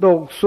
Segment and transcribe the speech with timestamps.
[0.00, 0.46] 녹수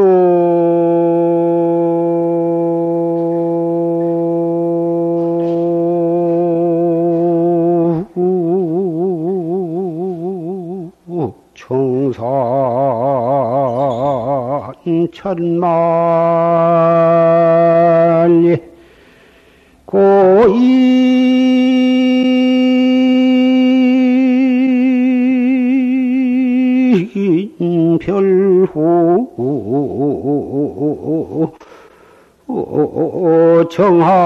[11.53, 12.22] 청산
[15.12, 15.81] 천만
[33.71, 34.20] 정하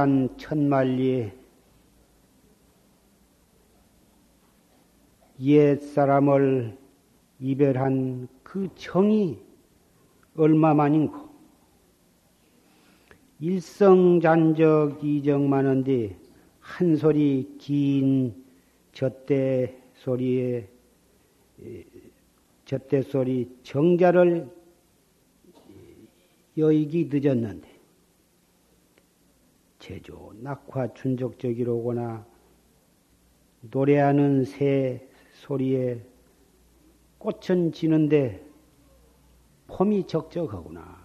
[0.00, 1.30] 산 천만리
[5.40, 6.74] 옛 사람을
[7.38, 9.38] 이별한 그 정이
[10.36, 11.28] 얼마만인고?
[13.40, 16.18] 일성잔적 이정만한데
[16.60, 18.42] 한 소리 긴
[18.92, 20.66] 젖대 소리에
[22.64, 24.48] 젖대 소리 정자를
[26.56, 27.69] 여의기 늦었는데
[29.80, 32.24] 제조 낙화 춘적적이로거나
[33.62, 36.04] 노래하는 새 소리에
[37.18, 38.46] 꽃은 지는데
[39.66, 41.00] 폼이 적적하구나.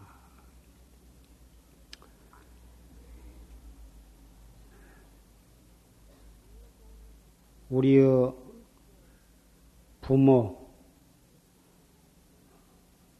[7.70, 8.34] 우리의
[10.02, 10.70] 부모,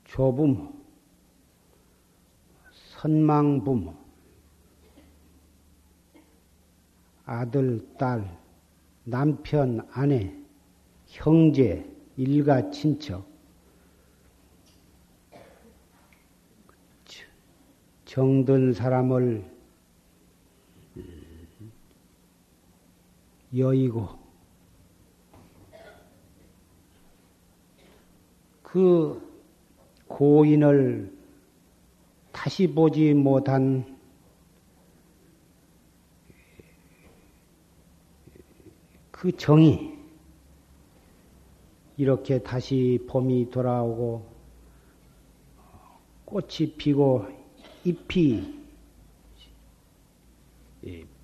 [0.04, 0.74] 조부모,
[2.72, 4.05] 선망부모,
[7.26, 8.38] 아들, 딸,
[9.04, 10.34] 남편, 아내,
[11.08, 13.36] 형제, 일가, 친척,
[18.16, 19.44] 정든 사람을
[23.58, 24.08] 여의고.
[28.64, 29.22] 그
[30.08, 31.14] 고인을
[32.32, 33.95] 다시 보지 못한
[39.16, 39.98] 그 정이
[41.96, 44.30] 이렇게 다시 봄이 돌아오고
[46.26, 47.26] 꽃이 피고
[47.86, 48.62] 잎이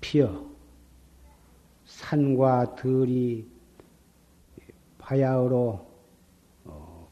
[0.00, 0.46] 피어
[1.84, 3.46] 산과 들이
[4.96, 5.86] 바야흐로
[6.64, 7.08] 어,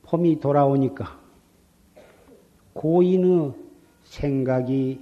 [0.00, 1.20] 봄이 돌아오니까
[2.72, 3.52] 고인의
[4.04, 4.98] 생각이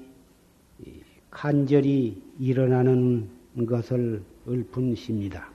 [1.31, 3.29] 간절히 일어나는
[3.67, 5.49] 것을 읊은십니다.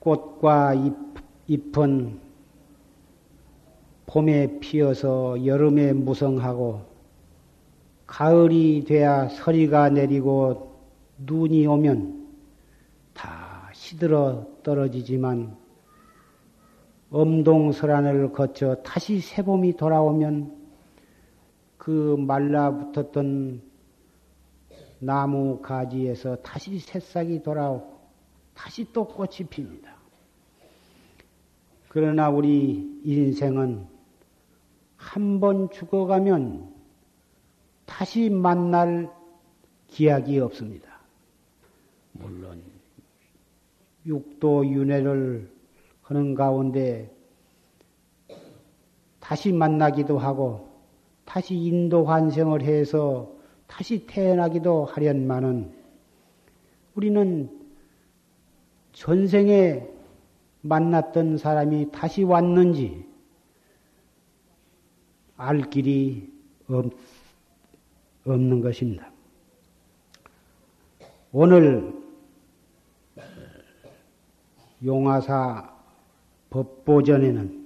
[0.00, 0.94] 꽃과 잎,
[1.46, 2.18] 잎은
[4.06, 6.84] 봄에 피어서 여름에 무성하고
[8.06, 10.76] 가을이 돼야 서리가 내리고
[11.18, 12.28] 눈이 오면
[13.14, 15.56] 다 시들어 떨어지지만
[17.10, 20.61] 엄동설안을 거쳐 다시 새봄이 돌아오면
[21.82, 23.60] 그 말라붙었던
[25.00, 27.98] 나무 가지에서 다시 새싹이 돌아오고
[28.54, 29.96] 다시 또 꽃이 핍니다.
[31.88, 33.84] 그러나 우리 인생은
[34.96, 36.72] 한 번 죽어가면
[37.84, 39.12] 다시 만날
[39.88, 41.00] 기약이 없습니다.
[42.12, 42.62] 물론
[44.06, 45.52] 육도 윤회를
[46.02, 47.12] 하는 가운데
[49.18, 50.71] 다시 만나기도 하고
[51.24, 53.32] 다시 인도 환생을 해서
[53.66, 55.72] 다시 태어나기도 하련만은
[56.94, 57.62] 우리는
[58.92, 59.88] 전생에
[60.60, 63.06] 만났던 사람이 다시 왔는지
[65.36, 66.30] 알 길이
[66.68, 66.92] 없,
[68.24, 69.10] 없는 것입니다.
[71.32, 71.92] 오늘
[74.84, 75.74] 용화사
[76.50, 77.61] 법보전에는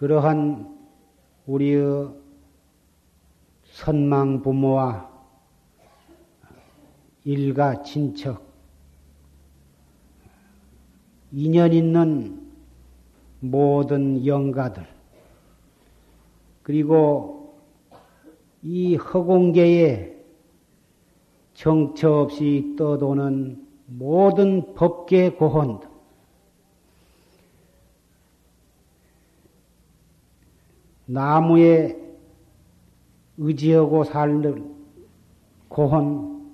[0.00, 0.78] 그러한
[1.44, 2.08] 우리의
[3.64, 5.10] 선망 부모와
[7.24, 8.42] 일가 친척,
[11.32, 12.50] 인연 있는
[13.40, 14.86] 모든 영가들,
[16.62, 17.60] 그리고
[18.62, 20.16] 이 허공계에
[21.52, 25.89] 정처 없이 떠도는 모든 법계 고혼들,
[31.12, 31.98] 나무에
[33.36, 34.76] 의지하고 살는
[35.68, 36.52] 고혼,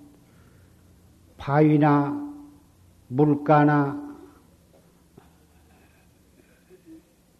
[1.36, 2.34] 바위나
[3.08, 4.16] 물가나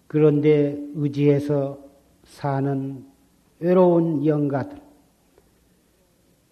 [0.07, 1.79] 그런데 의지해서
[2.25, 3.07] 사는
[3.61, 4.79] 외로운 영가들,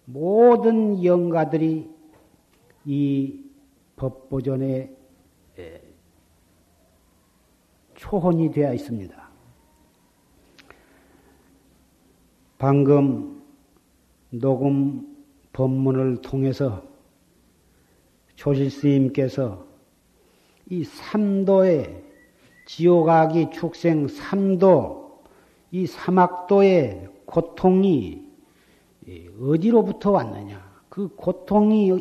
[0.05, 1.87] 모든 영가들이
[2.85, 3.43] 이
[3.97, 4.95] 법보전에
[7.93, 9.24] 초혼이 되어 있습니다.
[12.57, 13.41] 방금
[14.29, 15.15] 녹음
[15.53, 16.83] 법문을 통해서
[18.35, 19.65] 조실 스님께서
[20.69, 22.03] 이 삼도의
[22.65, 25.23] 지옥아기 축생 삼도,
[25.71, 28.25] 이 사막도의 고통이
[29.41, 30.63] 어디로부터 왔느냐?
[30.89, 31.99] 그 고통이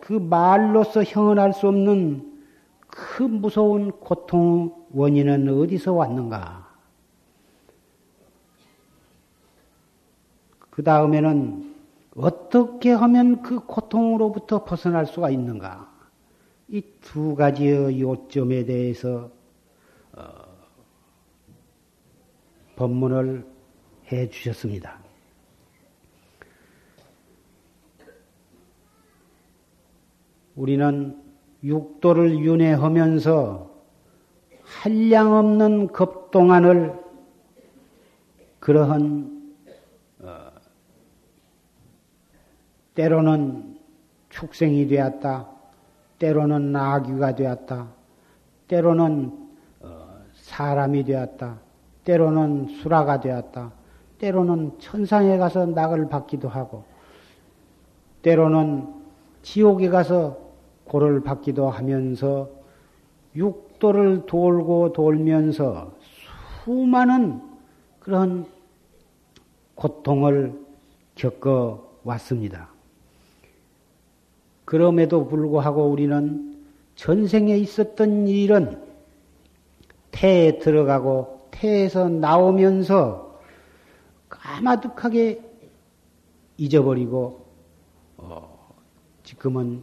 [0.00, 2.40] 그 말로서 형언할 수 없는
[2.80, 6.63] 그 무서운 고통 원인은 어디서 왔는가?
[10.74, 11.72] 그 다음에는
[12.16, 15.88] 어떻게 하면 그 고통으로부터 벗어날 수가 있는가?
[16.68, 19.30] 이 두 가지의 요점에 대해서
[20.14, 20.22] 어,
[22.74, 23.46] 법문을
[24.10, 24.98] 해 주셨습니다.
[30.56, 31.22] 우리는
[31.62, 33.70] 육도를 윤회하면서
[34.62, 37.00] 한량없는 급동안을
[38.58, 39.33] 그러한
[42.94, 43.78] 때로는
[44.30, 45.48] 축생이 되었다,
[46.18, 47.88] 때로는 나귀가 되었다,
[48.68, 49.32] 때로는
[49.80, 51.58] 어, 사람이 되었다,
[52.04, 53.72] 때로는 수라가 되었다,
[54.18, 56.84] 때로는 천상에 가서 낙을 받기도 하고,
[58.22, 58.88] 때로는
[59.42, 60.38] 지옥에 가서
[60.84, 62.48] 고를 받기도 하면서
[63.36, 65.92] 육도를 돌고 돌면서
[66.64, 67.42] 수많은
[67.98, 68.46] 그런
[69.74, 70.58] 고통을
[71.14, 72.73] 겪어 왔습니다.
[74.64, 76.62] 그럼에도 불구하고 우리는
[76.96, 78.82] 전생에 있었던 일은
[80.10, 83.40] 태에 들어가고 태에서 나오면서
[84.28, 85.42] 까마득하게
[86.56, 87.46] 잊어버리고
[88.16, 88.74] 어,
[89.24, 89.82] 지금은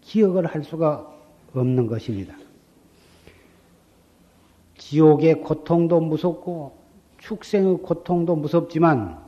[0.00, 1.08] 기억을 할 수가
[1.54, 2.34] 없는 것입니다.
[4.76, 6.76] 지옥의 고통도 무섭고
[7.18, 9.20] 축생의 고통도 무섭지만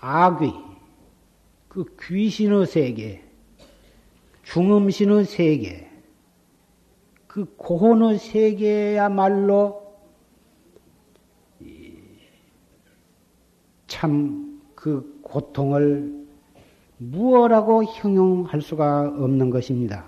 [0.00, 0.52] 악귀,
[1.78, 3.22] 그 귀신의 세계,
[4.42, 5.88] 중음신의 세계,
[7.28, 9.86] 그 고혼의 세계야말로
[13.86, 16.26] 참 그 고통을
[16.98, 20.04] 무엇라고 형용할 수가 없는 것입니다.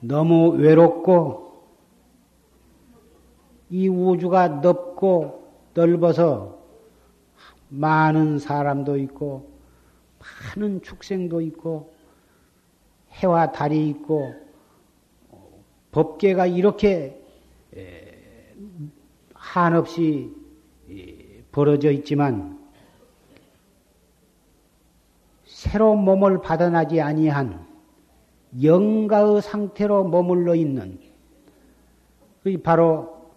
[0.00, 1.62] 너무 외롭고
[3.70, 6.57] 이 우주가 넓고 넓어서
[7.68, 9.50] 많은 사람도 있고
[10.56, 11.94] 많은 축생도 있고
[13.10, 14.34] 해와 달이 있고
[15.90, 17.20] 법계가 이렇게
[19.34, 20.34] 한없이
[21.52, 22.58] 벌어져 있지만
[25.44, 27.66] 새로 몸을 받아나지 아니한
[28.62, 30.98] 영가의 상태로 머물러 있는
[32.42, 33.30] 그 바로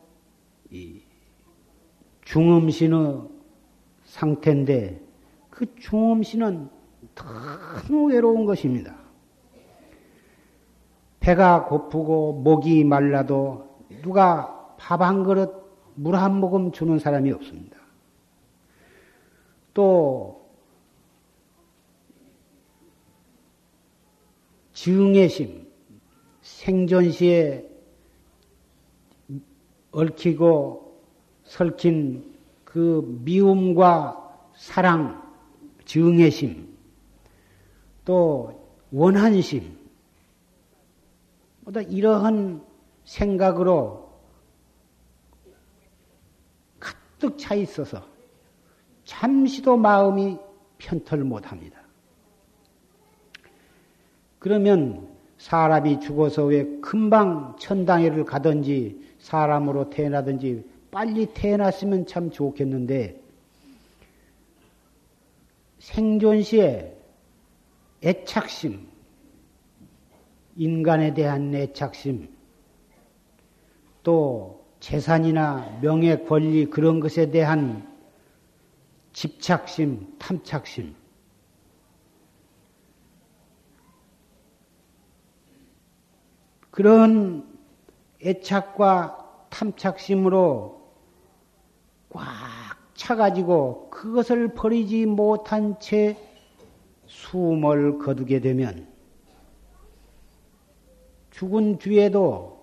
[2.25, 3.30] 중음신의
[4.11, 5.01] 상태인데
[5.49, 6.69] 그 중음신은
[7.15, 8.95] 너무 외로운 것입니다.
[11.21, 13.69] 배가 고프고 목이 말라도
[14.01, 15.61] 누가 밥 한 그릇
[15.95, 17.77] 물 한 모금 주는 사람이 없습니다.
[19.73, 20.49] 또
[24.73, 25.67] 증애심,
[26.41, 27.69] 생존시에
[29.91, 31.01] 얽히고
[31.43, 32.30] 설킨
[32.71, 35.21] 그 미움과 사랑,
[35.83, 36.73] 증애심,
[38.05, 39.77] 또 원한심,
[41.65, 42.63] 보다 이러한
[43.03, 44.09] 생각으로
[46.79, 48.07] 가득 차 있어서
[49.03, 50.37] 잠시도 마음이
[50.77, 51.81] 편털 못 합니다.
[54.39, 63.19] 그러면 사람이 죽어서 왜 금방 천당에를 가든지 사람으로 태어나든지 빨리 태어났으면 참 좋겠는데
[65.79, 66.95] 생존 시에
[68.03, 68.87] 애착심,
[70.57, 72.29] 인간에 대한 애착심,
[74.03, 77.87] 또 재산이나 명예, 권리 그런 것에 대한
[79.13, 80.95] 집착심, 탐착심,
[86.69, 87.47] 그런
[88.23, 90.80] 애착과 탐착심으로
[92.11, 92.25] 꽉
[92.93, 96.17] 차가지고 그것을 버리지 못한 채
[97.07, 98.87] 숨을 거두게 되면
[101.31, 102.61] 죽은 뒤에도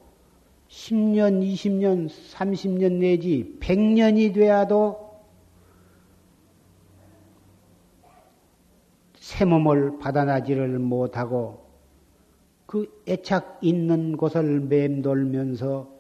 [0.68, 5.08] 10년, 20년, 30년 내지 100년이 돼야도
[9.18, 11.66] 새 몸을 받아나지를 못하고
[12.66, 15.97] 그 애착 있는 곳을 맴돌면서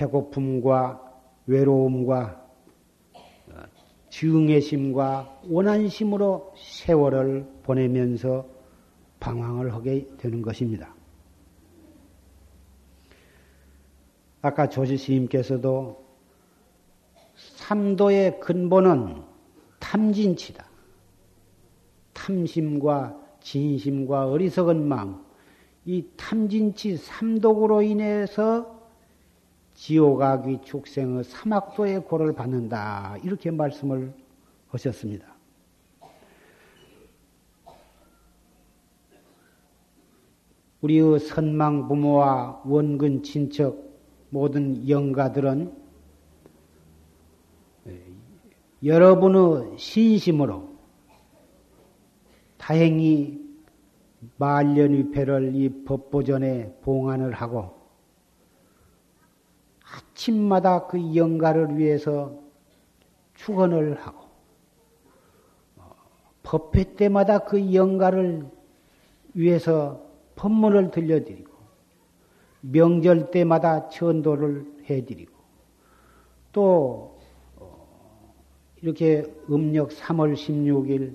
[0.00, 0.98] 배고픔과
[1.46, 2.42] 외로움과
[4.08, 8.46] 증애심과 원한심으로 세월을 보내면서
[9.20, 10.94] 방황을 하게 되는 것입니다.
[14.40, 16.02] 아까 조지스님께서도
[17.36, 19.22] 삼도의 근본은
[19.78, 20.64] 탐진치다.
[22.14, 25.22] 탐심과 진심과 어리석은 마음,
[25.84, 28.79] 이 탐진치 삼독으로 인해서
[29.80, 33.16] 지옥악귀 축생의 사막도의 고를 받는다.
[33.24, 34.12] 이렇게 말씀을
[34.68, 35.26] 하셨습니다.
[40.82, 43.78] 우리의 선망 부모와 원근 친척
[44.28, 45.74] 모든 영가들은
[48.84, 50.76] 여러분의 신심으로
[52.58, 53.40] 다행히
[54.36, 57.79] 말년위패를 이 법보전에 봉안을 하고
[59.92, 62.38] 아침마다 그 영가를 위해서
[63.34, 64.28] 축원을 하고
[66.42, 68.46] 법회 때마다 그 영가를
[69.34, 70.04] 위해서
[70.36, 71.50] 법문을 들려드리고
[72.62, 75.32] 명절 때마다 천도를 해드리고
[76.52, 77.18] 또
[78.82, 81.14] 이렇게 음력 3월 16일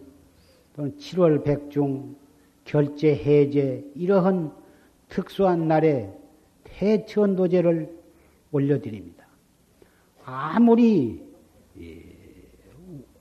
[0.76, 2.16] 또는 7월 백중
[2.64, 4.54] 결제 해제 이러한
[5.10, 6.12] 특수한 날에
[6.64, 7.95] 대천도제를
[8.56, 9.26] 올려드립니다.
[10.24, 11.24] 아무리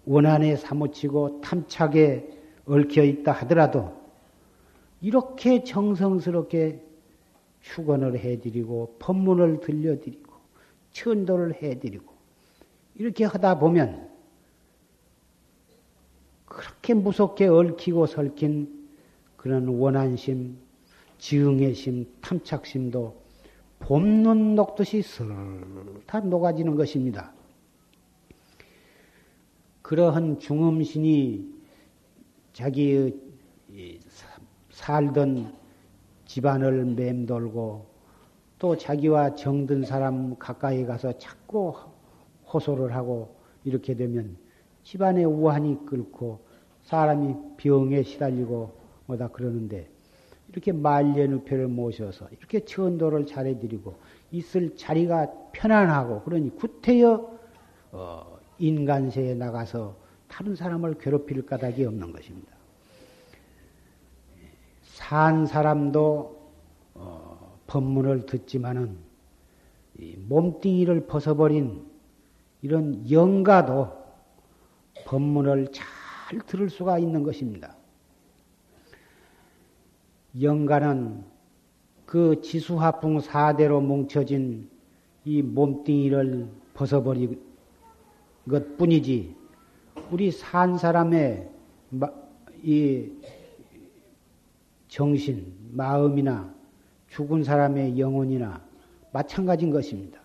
[0.05, 2.29] 원한에 사무치고 탐착에
[2.67, 4.01] 얽혀 있다 하더라도
[5.01, 6.83] 이렇게 정성스럽게
[7.61, 10.33] 축원을 해드리고 법문을 들려드리고
[10.93, 12.15] 천도를 해드리고
[12.95, 14.09] 이렇게 하다 보면
[16.47, 18.89] 그렇게 무섭게 얽히고 설킨
[19.37, 20.57] 그런 원한심,
[21.19, 23.24] 지응의심, 탐착심도
[23.87, 27.35] 봄눈 녹듯이 슬다 녹아지는 것입니다.
[29.83, 31.47] 그러한 중음신이
[32.55, 33.15] 자기
[34.71, 35.55] 살던
[36.25, 37.87] 집안을 맴돌고
[38.59, 41.75] 또 자기와 정든 사람 가까이 가서 자꾸
[42.51, 44.39] 호소를 하고 이렇게 되면
[44.83, 46.41] 집안의 우환이 끓고
[46.85, 48.73] 사람이 병에 시달리고
[49.05, 49.94] 뭐다 그러는데
[50.55, 53.97] 이렇게 말년우표를 모셔서 이렇게 천도를 잘해드리고
[54.31, 57.39] 있을 자리가 편안하고 그러니 구태여
[57.91, 59.97] 어, 인간세에 나가서
[60.29, 62.53] 다른 사람을 괴롭힐 까닭이 없는 것입니다.
[64.85, 66.41] 산 사람도
[66.95, 68.97] 어, 법문을 듣지만은
[70.29, 71.85] 몸뚱이를 벗어버린
[72.63, 73.89] 이런 영가도
[75.05, 77.75] 법문을 잘 들을 수가 있는 것입니다.
[80.41, 81.25] 영가는
[82.07, 84.69] 그 지수화풍 사대로 뭉쳐진
[85.25, 87.41] 이 몸뚱이를 벗어버린
[88.49, 89.35] 것 뿐이지,
[90.11, 91.49] 우리 산 사람의
[92.63, 93.11] 이
[94.89, 96.53] 정신, 마음이나
[97.09, 98.63] 죽은 사람의 영혼이나
[99.13, 100.21] 마찬가지인 것입니다.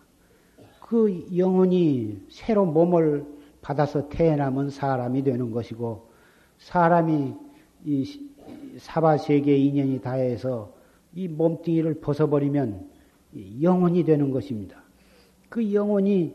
[0.82, 3.26] 그 영혼이 새로 몸을
[3.62, 6.10] 받아서 태어나면 사람이 되는 것이고
[6.58, 7.36] 사람이
[7.86, 8.29] 이
[8.80, 10.74] 사바세계 인연이 다해서
[11.14, 12.90] 이 몸뚱이를 벗어버리면
[13.62, 14.82] 영혼이 되는 것입니다.
[15.50, 16.34] 그 영혼이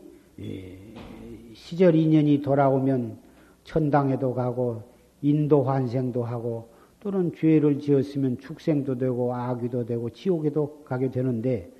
[1.53, 3.17] 시절 인연이 돌아오면
[3.63, 4.83] 천당에도 가고
[5.21, 11.71] 인도 환생도 하고 또는 죄를 지었으면 축생도 되고 아귀도 되고 지옥에도 가게 되는데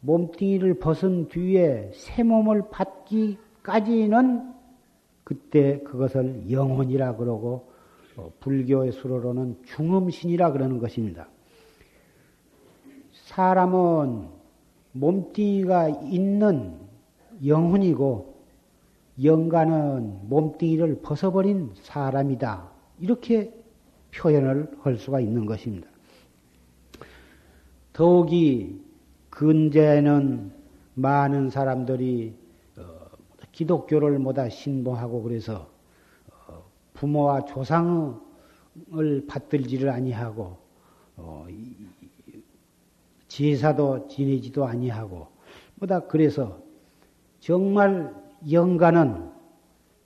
[0.00, 4.52] 몸뚱이를 벗은 뒤에 새 몸을 받기까지는
[5.24, 7.73] 그때 그것을 영혼이라 그러고 어,
[8.40, 11.28] 불교의 수로로는 중음신이라 그러는 것입니다.
[13.12, 14.28] 사람은
[14.92, 16.78] 몸뚱이가 있는
[17.44, 18.34] 영혼이고
[19.22, 22.70] 영가는 몸뚱이를 벗어버린 사람이다.
[23.00, 23.52] 이렇게
[24.14, 25.88] 표현을 할 수가 있는 것입니다.
[27.92, 28.80] 더욱이
[29.30, 30.52] 근제는
[30.94, 32.34] 많은 사람들이
[32.76, 32.82] 어,
[33.52, 35.73] 기독교를 모다 신봉하고 그래서 어,
[36.94, 38.16] 부모와 조상을
[39.28, 40.56] 받들지를 아니하고
[41.16, 41.46] 어,
[43.28, 45.28] 제사도 지내지도 아니하고
[45.76, 46.62] 뭐다 그래서
[47.40, 48.14] 정말
[48.50, 49.30] 영가는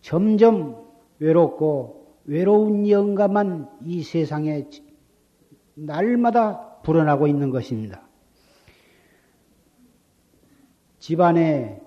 [0.00, 4.68] 점점 외롭고 외로운 영가만 이 세상에
[5.75, 8.07] 날마다 불어나고 있는 것입니다.
[10.99, 11.80] 집안에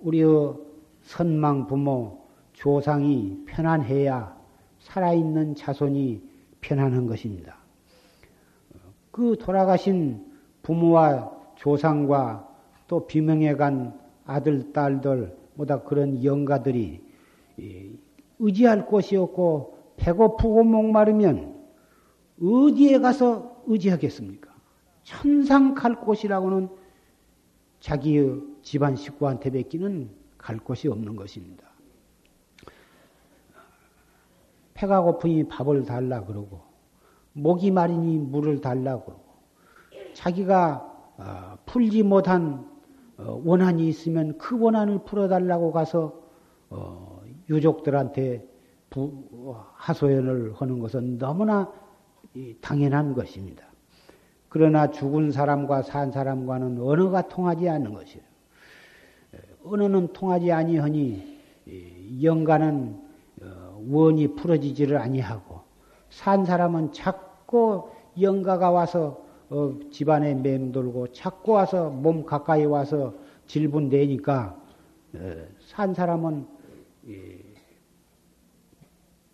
[0.00, 0.54] 우리의
[1.02, 2.25] 선망 부모,
[2.56, 4.34] 조상이 편안해야
[4.80, 6.22] 살아있는 자손이
[6.62, 7.58] 편안한 것입니다.
[9.10, 10.24] 그 돌아가신
[10.62, 12.48] 부모와 조상과
[12.88, 17.02] 또 비명해간 아들, 딸들, 뭐다 그런 영가들이
[18.38, 21.54] 의지할 곳이 없고 배고프고 목마르면
[22.42, 24.54] 어디에 가서 의지하겠습니까?
[25.04, 26.68] 천상 갈 곳이라고는
[27.80, 31.65] 자기의 집안 식구한테 뱉기는 갈 곳이 없는 것입니다.
[34.76, 36.60] 배가 고프니 밥을 달라 그러고
[37.32, 39.24] 목이 마르니 물을 달라 그러고
[40.12, 42.68] 자기가 어, 풀지 못한
[43.16, 46.20] 어, 원한이 있으면 그 원한을 풀어달라고 가서
[46.68, 48.46] 어, 유족들한테
[49.74, 51.70] 하소연을 하는 것은 너무나
[52.62, 53.64] 당연한 것입니다.
[54.48, 58.24] 그러나 죽은 사람과 산 사람과는 언어가 통하지 않는 것이에요.
[59.64, 61.38] 언어는 통하지 아니하니
[62.22, 63.05] 영가는 어,
[63.88, 65.60] 원이 풀어지지를 아니하고
[66.10, 73.14] 산 사람은 자꾸 영가가 와서 어, 집안에 맴돌고 자꾸 와서 몸 가까이 와서
[73.46, 74.60] 질분대니까
[75.14, 76.46] 어, 산 사람은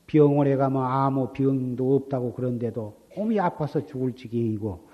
[0.06, 4.86] 병원에 가면 아무 병도 없다고 그런데도 몸이 아파서 죽을 지경이고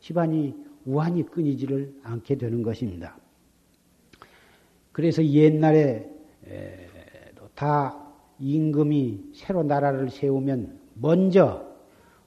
[0.00, 3.16] 집안이 우환이 끊이지를 않게 되는 것입니다.
[4.90, 6.10] 그래서 옛날에
[7.54, 8.05] 다
[8.38, 11.66] 임금이 새로 나라를 세우면 먼저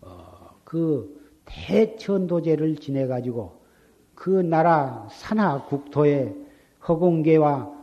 [0.02, 3.60] 어, 그 대천도제를 지내 가지고
[4.16, 6.36] 그 나라 산하 국토의
[6.88, 7.80] 허공계와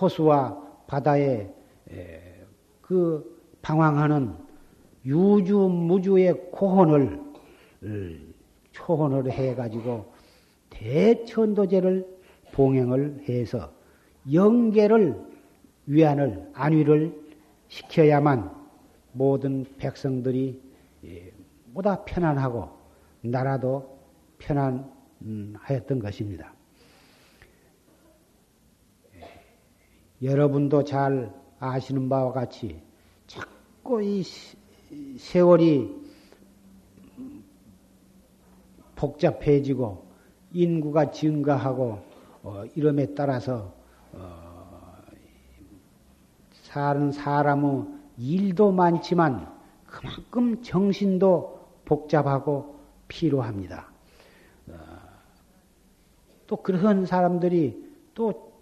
[0.00, 1.52] 호수와 바다에
[2.80, 4.34] 그 방황하는
[5.04, 7.20] 유주 무주의 고혼을
[8.72, 10.12] 초혼을 해 가지고
[10.70, 12.06] 대천도제를
[12.52, 13.72] 봉행을 해서
[14.32, 15.27] 영계를
[15.88, 17.18] 위안을 안위를
[17.68, 18.54] 시켜야만
[19.12, 20.62] 모든 백성들이
[21.72, 22.68] 보다 편안하고
[23.22, 23.98] 나라도
[24.38, 26.52] 편안하였던 것입니다.
[30.22, 32.82] 여러분도 잘 아시는 바와 같이
[33.26, 34.22] 자꾸 이
[35.18, 35.96] 세월이
[38.94, 40.06] 복잡해지고
[40.52, 42.02] 인구가 증가하고
[42.42, 43.72] 어, 이름에 따라서
[44.12, 44.47] 어,
[46.68, 47.86] 사는 사람의
[48.18, 49.50] 일도 많지만
[49.86, 52.78] 그만큼 정신도 복잡하고
[53.08, 53.90] 필요합니다.
[54.66, 54.74] 어,
[56.46, 58.52] 또 그런 사람들이 또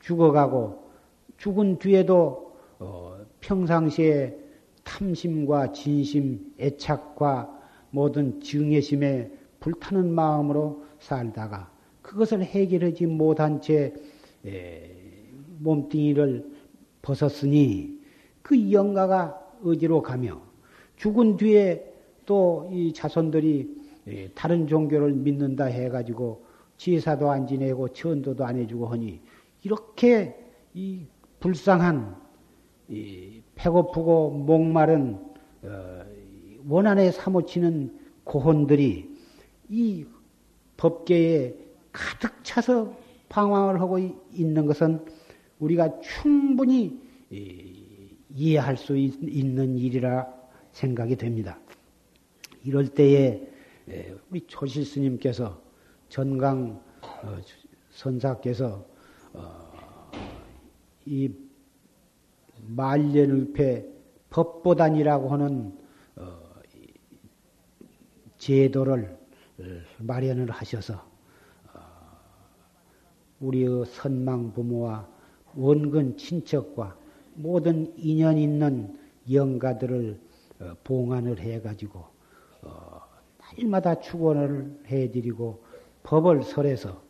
[0.00, 0.88] 죽어가고
[1.36, 4.38] 죽은 뒤에도 어, 평상시에
[4.82, 7.54] 탐심과 진심, 애착과
[7.90, 11.70] 모든 증예심에 불타는 마음으로 살다가
[12.00, 13.92] 그것을 해결하지 못한 채
[15.58, 16.57] 몸뚱이를
[17.02, 17.98] 벗었으니
[18.42, 20.40] 그 영가가 어디로 가며
[20.96, 21.84] 죽은 뒤에
[22.26, 23.74] 또 이 자손들이
[24.34, 26.44] 다른 종교를 믿는다 해가지고
[26.76, 29.20] 제사도 안 지내고 천도도 안 해주고 하니
[29.62, 30.36] 이렇게
[30.74, 31.06] 이
[31.40, 32.16] 불쌍한
[32.88, 35.18] 이 배고프고 목마른
[35.62, 36.04] 어,
[36.68, 39.10] 원한에 사모치는 고혼들이
[39.70, 40.06] 이
[40.76, 41.54] 법계에
[41.92, 42.94] 가득 차서
[43.28, 45.04] 방황을 하고 있는 것은
[45.58, 47.00] 우리가 충분히
[48.30, 50.26] 이해할 수 있는 일이라
[50.72, 51.58] 생각이 됩니다.
[52.64, 53.48] 이럴 때에
[54.30, 55.60] 우리 조실 스님께서
[56.08, 56.82] 전강
[57.22, 57.38] 어,
[57.90, 58.84] 선사께서
[59.32, 60.10] 어,
[61.06, 61.30] 이
[62.66, 63.86] 말년을패
[64.30, 65.78] 법보단이라고 하는
[66.16, 66.38] 어,
[68.36, 69.18] 제도를
[69.98, 71.08] 마련을 하셔서
[73.40, 75.08] 우리의 선망 부모와
[75.58, 76.96] 원근 친척과
[77.34, 78.96] 모든 인연 있는
[79.30, 80.18] 영가들을
[80.84, 82.04] 봉안을 해가지고
[83.56, 85.62] 날마다 축원을 해드리고
[86.04, 87.00] 법을 설해서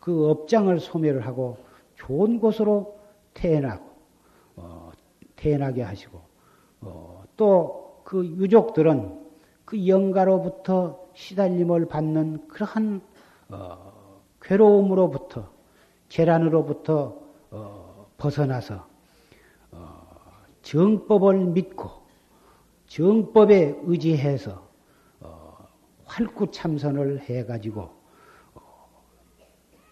[0.00, 1.58] 그 업장을 소멸을 하고
[1.96, 2.98] 좋은 곳으로
[3.34, 3.84] 태어나고
[4.56, 4.90] 어,
[5.36, 6.20] 태어나게 하시고
[6.80, 9.20] 어, 또그 유족들은
[9.64, 13.02] 그 영가로부터 시달림을 받는 그러한
[13.50, 15.50] 어, 괴로움으로부터
[16.08, 17.79] 계란으로부터 어,
[18.20, 18.86] 벗어나서
[19.72, 20.06] 어,
[20.62, 21.90] 정법을 믿고
[22.86, 24.68] 정법에 의지해서
[25.20, 25.56] 어,
[26.04, 27.90] 활구참선을 해가지고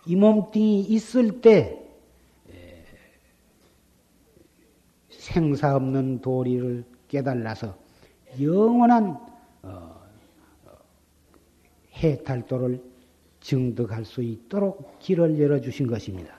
[0.06, 1.84] 이 몸뚱이 있을 때
[5.08, 7.76] 생사 없는 도리를 깨달아서
[8.40, 9.10] 영원한
[9.62, 10.00] 어,
[10.64, 10.70] 어,
[11.96, 12.82] 해탈도를
[13.40, 16.37] 증득할 수 있도록 길을 열어주신 것입니다.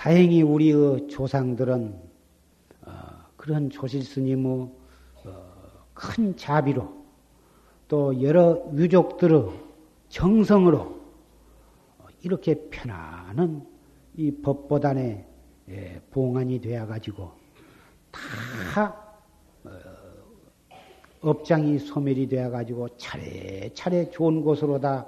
[0.00, 1.94] 다행히 우리의 조상들은
[2.86, 2.90] 어,
[3.36, 4.70] 그런 조실 스님의
[5.92, 6.90] 큰 자비로
[7.86, 9.50] 또 여러 유족들의
[10.08, 10.98] 정성으로
[12.22, 13.66] 이렇게 편안한
[14.16, 15.26] 이 법보단에
[15.68, 17.32] 예, 봉안이 되어 가지고
[18.72, 18.96] 다
[19.64, 19.70] 어,
[21.20, 25.06] 업장이 소멸이 되어 가지고 차례차례 좋은 곳으로 다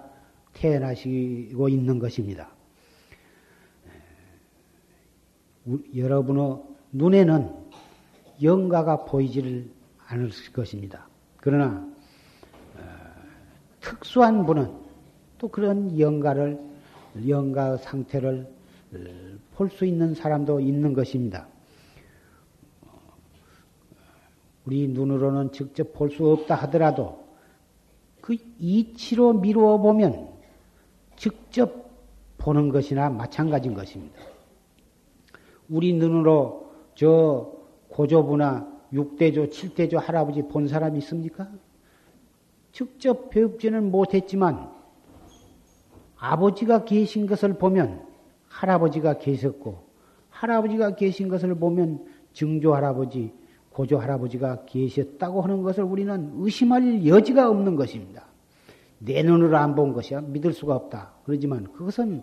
[0.53, 2.51] 태어나시고 있는 것입니다.
[3.87, 3.91] 예,
[5.97, 7.55] 여러분의 눈에는
[8.43, 9.71] 영가가 보이지를
[10.07, 11.07] 않을 것입니다.
[11.37, 11.87] 그러나
[12.77, 12.81] 어,
[13.81, 14.73] 특수한 분은
[15.39, 16.61] 또 그런 영가를
[17.29, 18.49] 영가 상태를
[19.55, 21.47] 볼 수 있는 사람도 있는 것입니다.
[24.65, 27.25] 우리 눈으로는 직접 볼 수 없다 하더라도
[28.21, 30.29] 그 이치로 미루어 보면
[31.17, 31.91] 직접
[32.39, 34.21] 보는 것이나 마찬가지인 것입니다.
[35.69, 37.53] 우리 눈으로 저
[37.89, 41.49] 고조부나 6대조, 7대조 할아버지 본 사람이 있습니까?
[42.73, 44.71] 직접 배웁지는 못했지만
[46.17, 48.07] 아버지가 계신 것을 보면
[48.49, 49.93] 할아버지가 계셨고
[50.31, 53.33] 할아버지가 계신 것을 보면 증조 할아버지,
[53.71, 58.27] 고조 할아버지가 계셨다고 하는 것을 우리는 의심할 여지가 없는 것입니다.
[58.99, 61.15] 내 눈으로 안 본 것이야 믿을 수가 없다.
[61.25, 62.23] 그러지만 그것은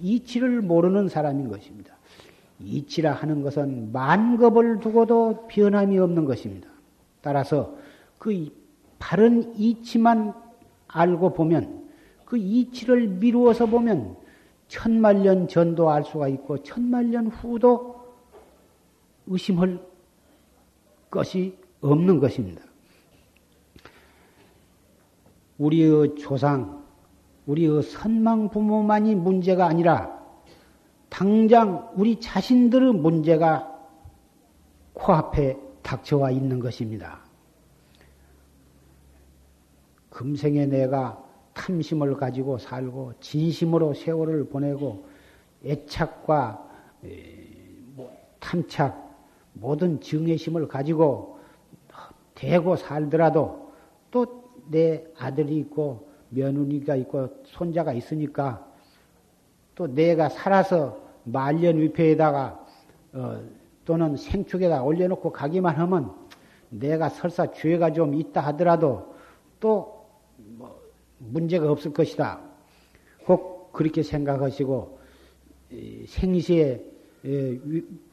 [0.00, 1.97] 이치를 모르는 사람인 것입니다.
[2.60, 6.68] 이치라 하는 것은 만급을 두고도 변함이 없는 것입니다.
[7.20, 7.76] 따라서
[8.18, 8.48] 그
[8.98, 10.34] 바른 이치만
[10.88, 11.88] 알고 보면
[12.24, 14.16] 그 이치를 미루어서 보면
[14.66, 17.96] 천만년 전도 알 수가 있고 천만년 후도
[19.26, 19.80] 의심할
[21.10, 22.62] 것이 없는 것입니다.
[25.58, 26.84] 우리의 조상,
[27.46, 30.17] 우리의 선망 부모만이 문제가 아니라
[31.08, 33.74] 당장 우리 자신들의 문제가
[34.94, 37.20] 코앞에 닥쳐와 있는 것입니다.
[40.10, 45.06] 금생에 내가 탐심을 가지고 살고 진심으로 세월을 보내고
[45.64, 46.68] 애착과
[47.94, 49.08] 뭐 탐착
[49.54, 51.38] 모든 증애심을 가지고
[52.34, 53.72] 대고 살더라도
[54.10, 58.67] 또 내 아들이 있고 며느리가 있고 손자가 있으니까
[59.78, 62.66] 또 내가 살아서 말년 위패에다가
[63.12, 63.40] 어,
[63.84, 66.10] 또는 생축에다 올려놓고 가기만 하면
[66.68, 69.14] 내가 설사 죄가 좀 있다 하더라도
[69.60, 70.04] 또
[71.18, 72.40] 문제가 없을 것이다.
[73.24, 74.98] 꼭 그렇게 생각하시고
[76.08, 76.84] 생시에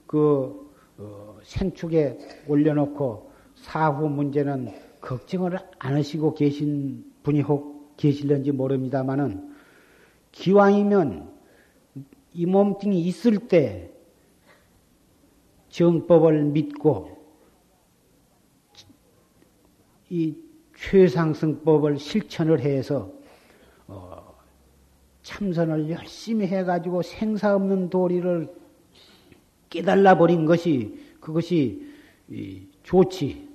[0.06, 9.56] 그 어, 생축에 올려놓고 사후 문제는 걱정을 안 하시고 계신 분이 혹 계실런지 모릅니다만은
[10.32, 11.35] 기왕이면
[12.36, 13.90] 이 몸뚱이 있을 때
[15.70, 17.18] 정법을 믿고
[20.10, 20.36] 이
[20.78, 23.10] 최상승법을 실천을 해서
[23.88, 24.36] 어,
[25.24, 28.54] 참선을 열심히 해가지고 생사 없는 도리를
[29.70, 31.88] 깨달아 버린 것이 그것이
[32.84, 33.48] 좋지.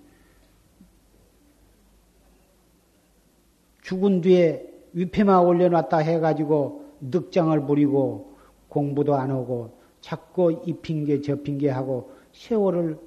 [3.82, 8.29] 죽은 뒤에 위패마 올려놨다 해가지고 늑장을 부리고
[8.70, 12.98] 공부도 안 하고 자꾸 이 핑계 저 핑계 하고 세월을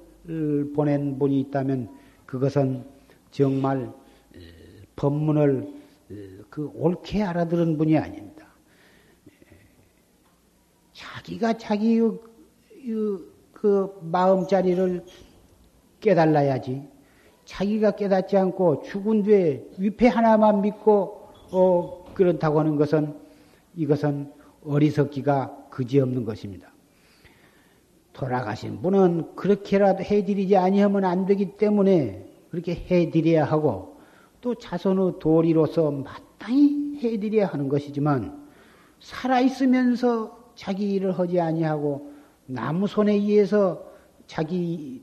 [0.74, 1.88] 보낸 분이 있다면
[2.26, 2.84] 그것은
[3.32, 3.92] 정말
[4.94, 5.68] 법문을
[6.48, 8.46] 그 옳게 알아들은 분이 아닙니다.
[10.92, 12.00] 자기가 자기
[13.52, 15.04] 그 마음자리를
[16.00, 16.86] 깨달아야지.
[17.44, 23.14] 자기가 깨닫지 않고 죽은 뒤에 위패 하나만 믿고 어 그렇다고 하는 것은
[23.74, 24.32] 이것은
[24.64, 26.72] 어리석기가 그지없는 것입니다.
[28.12, 33.98] 돌아가신 분은 그렇게라도 해드리지 아니하면 안 되기 때문에 그렇게 해드려야 하고
[34.40, 38.44] 또 자손의 도리로서 마땅히 해드려야 하는 것이지만
[39.00, 42.12] 살아 있으면서 자기 일을 하지 아니하고
[42.46, 43.84] 나무 손에 의해서
[44.26, 45.02] 자기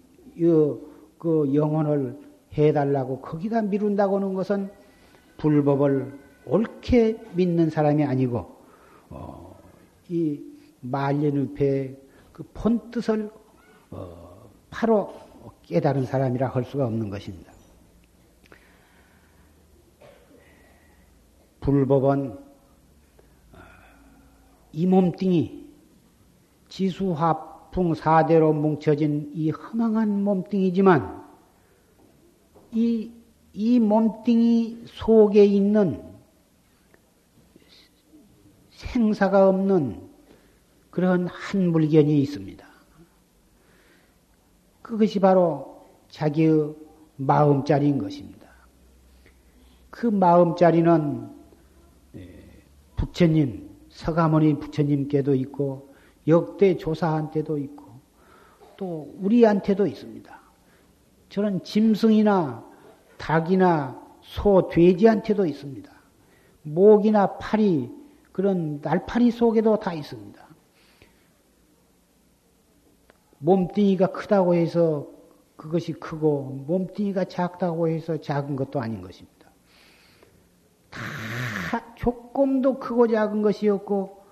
[1.18, 2.18] 그 영혼을
[2.58, 4.70] 해달라고 거기다 미룬다고 하는 것은
[5.38, 8.56] 불법을 옳게 믿는 사람이 아니고
[9.10, 9.41] 어,
[10.12, 10.44] 이
[10.82, 11.98] 말년의패의
[12.34, 13.32] 그 본뜻을
[13.92, 15.14] 어, 바로
[15.64, 17.54] 깨달은 사람이라 할 수가 없는 것입니다.
[21.62, 22.32] 불법은
[23.54, 23.58] 어,
[24.74, 25.66] 이 몸뚱이
[26.68, 31.22] 지수화풍 사대로 뭉쳐진 이 허망한 몸뚱이지만
[32.74, 33.12] 이,
[33.54, 36.11] 이 몸뚱이 속에 있는
[38.92, 40.02] 생사가 없는
[40.90, 42.68] 그런 한 물견이 있습니다.
[44.82, 46.76] 그것이 바로 자기의
[47.16, 48.50] 마음자리인 것입니다.
[49.90, 51.30] 그 마음자리는
[52.16, 52.40] 예,
[52.98, 55.94] 부처님, 서가모니 부처님께도 있고
[56.28, 57.86] 역대 조사한테도 있고
[58.76, 60.42] 또 우리한테도 있습니다.
[61.30, 62.66] 저는 짐승이나
[63.18, 65.90] 닭이나 소, 돼지한테도 있습니다.
[66.64, 67.90] 목이나 파리,
[68.32, 70.42] 그런 날파리 속에도 다 있습니다.
[73.40, 75.08] 몸뚱이가 크다고 해서
[75.56, 79.50] 그것이 크고 몸뚱이가 작다고 해서 작은 것도 아닌 것입니다.
[80.90, 84.26] 다 조금도 크고 작은 것이 없고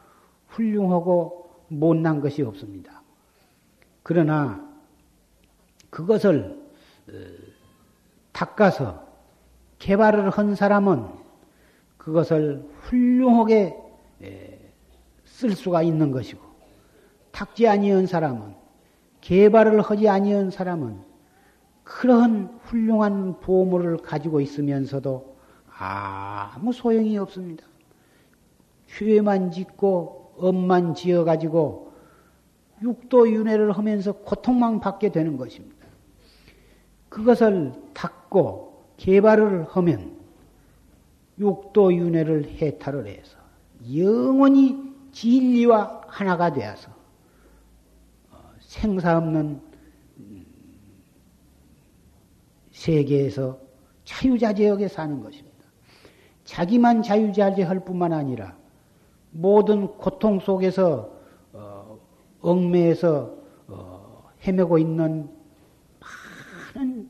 [0.47, 3.03] 훌륭하고 못난 것이 없습니다.
[4.03, 4.67] 그러나
[5.89, 6.59] 그것을
[7.09, 7.13] 어,
[8.31, 9.07] 닦아서
[9.79, 11.07] 개발을 한 사람은
[11.97, 13.88] 그것을 훌륭하게
[15.25, 16.41] 쓸 수가 있는 것이고
[17.31, 18.55] 닦지 아니한 사람은
[19.21, 21.01] 개발을 하지 아니한 사람은
[21.83, 27.65] 그러한 훌륭한 보물을 가지고 있으면서도 아무 소용이 없습니다.
[28.87, 31.93] 죄만 짓고 업만 지어 가지고
[32.81, 35.87] 육도 윤회를 하면서 고통만 받게 되는 것입니다.
[37.09, 40.17] 그것을 닦고 개발을 하면
[41.39, 43.38] 육도 윤회를 해탈을 해서
[43.95, 44.77] 영원히
[45.11, 46.91] 진리와 하나가 되어서
[48.31, 49.61] 어, 생사 없는
[52.71, 53.59] 세계에서
[54.05, 55.49] 자유자재하게 사는 것입니다.
[56.45, 58.57] 자기만 자유자재할 뿐만 아니라
[59.31, 61.11] 모든 고통 속에서
[61.53, 61.99] 어,
[62.41, 63.35] 얽매에서
[63.67, 65.29] 어, 헤매고 있는
[66.75, 67.09] 많은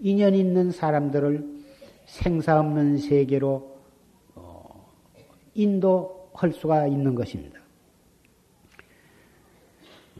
[0.00, 1.60] 인연 있는 사람들을
[2.06, 3.69] 생사 없는 세계로 어,
[5.54, 7.60] 인도할 수가 있는 것입니다.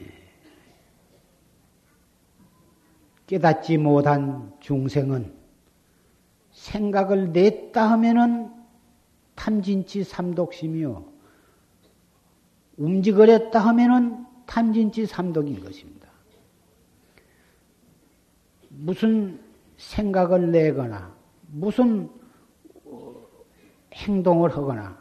[0.01, 0.07] 예.
[3.27, 5.33] 깨닫지 못한 중생은
[6.53, 8.53] 생각을 냈다 하면은
[9.35, 11.11] 탐진치 삼독심이요.
[12.77, 16.09] 움직거렸다 하면은 탐진치 삼독인 것입니다.
[18.69, 19.40] 무슨
[19.77, 21.14] 생각을 내거나
[21.49, 22.11] 무슨
[22.85, 23.14] 어,
[23.95, 25.00] 행동을 하거나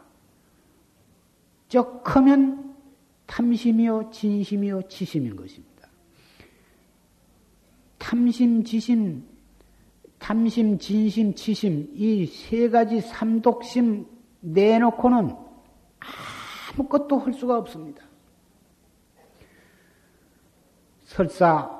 [1.70, 2.74] 적하면
[3.26, 5.88] 탐심이요, 진심이요, 치심인 것입니다.
[7.96, 9.24] 탐심, 지심,
[10.18, 14.04] 탐심, 진심, 치심 이 세 가지 삼독심
[14.40, 15.34] 내놓고는
[16.74, 18.02] 아무것도 할 수가 없습니다.
[21.04, 21.70] 설사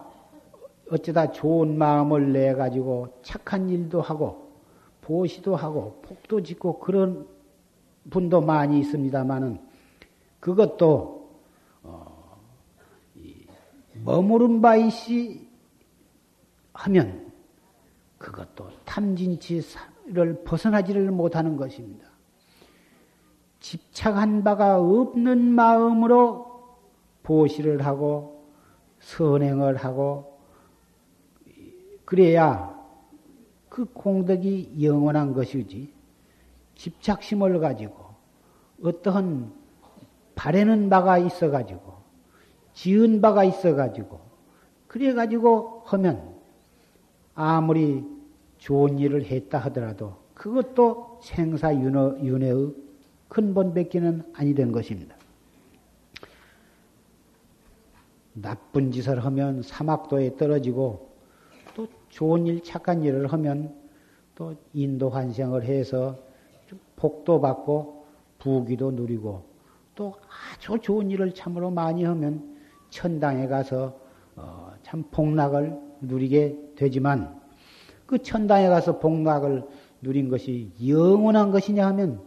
[0.91, 4.53] 어쩌다 좋은 마음을 내 가지고 착한 일도 하고
[5.01, 7.27] 보시도 하고 복도 짓고 그런
[8.09, 9.70] 분도 많이 있습니다만은
[10.41, 11.31] 그것도
[11.83, 12.41] 어,
[14.05, 15.49] 머무른 바이시
[16.73, 17.33] 하면
[18.19, 22.09] 그것도 탐진치를 벗어나지를 못하는 것입니다.
[23.61, 26.79] 집착한 바가 없는 마음으로
[27.23, 28.47] 보시를 하고
[29.01, 30.39] 선행을 하고
[32.05, 32.79] 그래야
[33.69, 35.93] 그 공덕이 영원한 것이지.
[36.75, 38.07] 집착심을 가지고
[38.83, 39.60] 어떠한
[40.41, 41.97] 바라는 바가 있어 가지고
[42.73, 44.21] 지은 바가 있어 가지고
[44.87, 46.35] 그래 가지고 하면
[47.35, 48.03] 아무리
[48.57, 52.75] 좋은 일을 했다 하더라도 그것도 생사윤회의
[53.29, 55.15] 근본밖에는 아니 된 것입니다.
[58.33, 61.11] 나쁜 짓을 하면 사막도에 떨어지고
[61.75, 63.75] 또 좋은 일, 착한 일을 하면
[64.35, 66.19] 또 인도 환생을 해서
[66.97, 68.07] 복도 받고
[68.39, 69.50] 부귀도 누리고
[70.01, 70.15] 또
[70.57, 72.57] 아주 좋은 일을 참으로 많이 하면
[72.89, 74.01] 천당에 가서
[74.35, 77.39] 어, 참 복락을 누리게 되지만
[78.07, 79.63] 그 천당에 가서 복락을
[80.01, 82.23] 누린 것이 영원한 것이냐 하면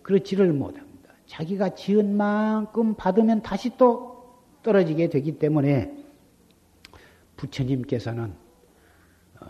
[0.00, 1.12] 그렇지를 못합니다.
[1.26, 5.94] 자기가 지은 만큼 받으면 다시 또 떨어지게 되기 때문에
[7.36, 8.32] 부처님께서는
[9.40, 9.46] 어,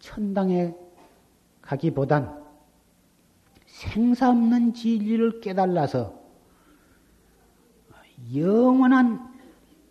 [0.00, 0.74] 천당에
[1.62, 2.39] 가기보단
[3.80, 6.20] 생사 없는 진리를 깨달아서
[8.34, 9.32] 영원한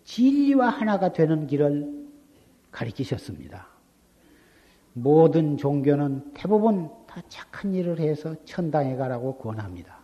[0.04, 2.06] 진리와 하나가 되는 길을
[2.70, 3.66] 가리키셨습니다.
[4.92, 9.98] 모든 종교는 대부분 다 착한 일을 해서 천당에 가라고 권합니다.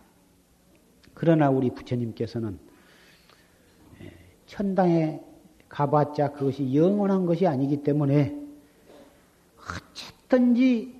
[1.13, 2.59] 그러나 우리 부처님께서는
[4.01, 4.13] 예,
[4.47, 5.23] 천당에
[5.69, 8.37] 가봤자 그것이 영원한 것이 아니기 때문에
[9.57, 10.93] 어쨌든지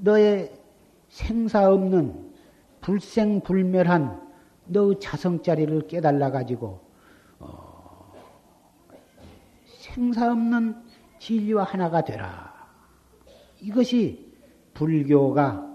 [0.00, 0.58] 너의
[1.10, 2.29] 생사 없는
[2.90, 4.20] 불생불멸한
[4.66, 6.80] 너 자성자리를 깨달아 가지고
[7.38, 8.12] 어,
[9.64, 10.74] 생사 없는
[11.20, 12.52] 진리와 하나가 되라.
[13.60, 14.34] 이것이
[14.74, 15.68] 불교가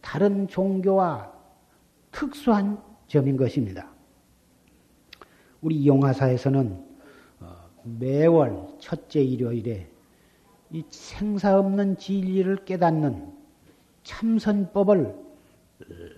[0.00, 1.32] 다른 종교와
[2.10, 3.88] 특수한 점인 것입니다.
[5.60, 6.84] 우리 용화사에서는
[7.38, 9.88] 어, 매월 첫째 일요일에
[10.72, 13.32] 이 생사 없는 진리를 깨닫는
[14.02, 16.17] 참선법을 어,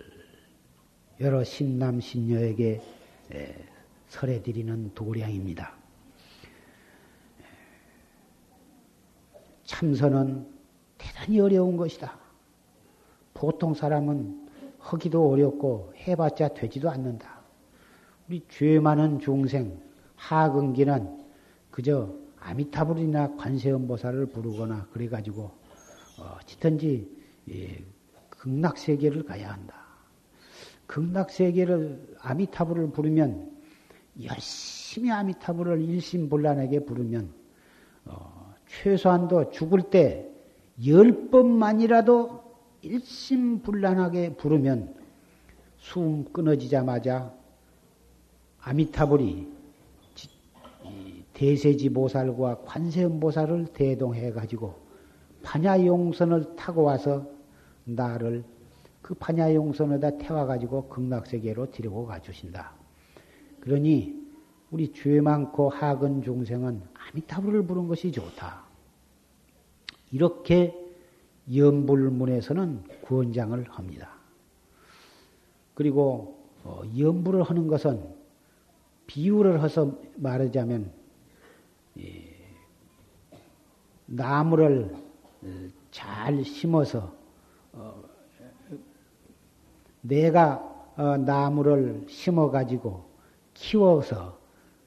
[1.21, 2.81] 여러 신남 신녀에게
[4.07, 5.71] 설해 드리는 도량입니다.
[9.63, 10.47] 참선은
[10.97, 12.17] 대단히 어려운 것이다.
[13.35, 17.41] 보통 사람은 하기도 어렵고 해봤자 되지도 않는다.
[18.27, 19.79] 우리 죄 많은 중생
[20.15, 21.23] 하근기는
[21.69, 25.51] 그저 아미타불이나 관세음보살을 부르거나 그래가지고
[26.17, 27.07] 어찌든지
[27.51, 27.85] 예,
[28.29, 29.80] 극락세계를 가야 한다.
[30.91, 33.49] 극락세계를 아미타불을 부르면
[34.23, 37.33] 열심히 아미타불을 일심불란하게 부르면
[38.05, 40.31] 어, 최소한도 죽을 때
[40.85, 42.41] 열 번만이라도
[42.81, 44.95] 일심불란하게 부르면
[45.77, 47.33] 숨 끊어지자마자
[48.61, 49.47] 아미타불이
[51.33, 54.75] 대세지 보살과 관세음 보살을 대동해 가지고
[55.43, 57.27] 반야용선을 타고 와서
[57.83, 58.43] 나를
[59.11, 62.71] 그 반야용선에다 태워 가지고 극락세계로 데리고 가주신다.
[63.59, 64.17] 그러니
[64.71, 68.63] 우리 죄 많고 하근 중생은 아미타불을 부른 것이 좋다.
[70.13, 70.73] 이렇게
[71.53, 74.11] 연불문에서는 구원장을 합니다.
[75.73, 78.01] 그리고 어, 연불을 하는 것은
[79.07, 80.89] 비유를 해서 말하자면
[84.05, 84.95] 나무를
[85.91, 87.13] 잘 심어서
[87.73, 88.10] 어,
[90.01, 93.05] 내가 어, 나무를 심어 가지고
[93.53, 94.37] 키워서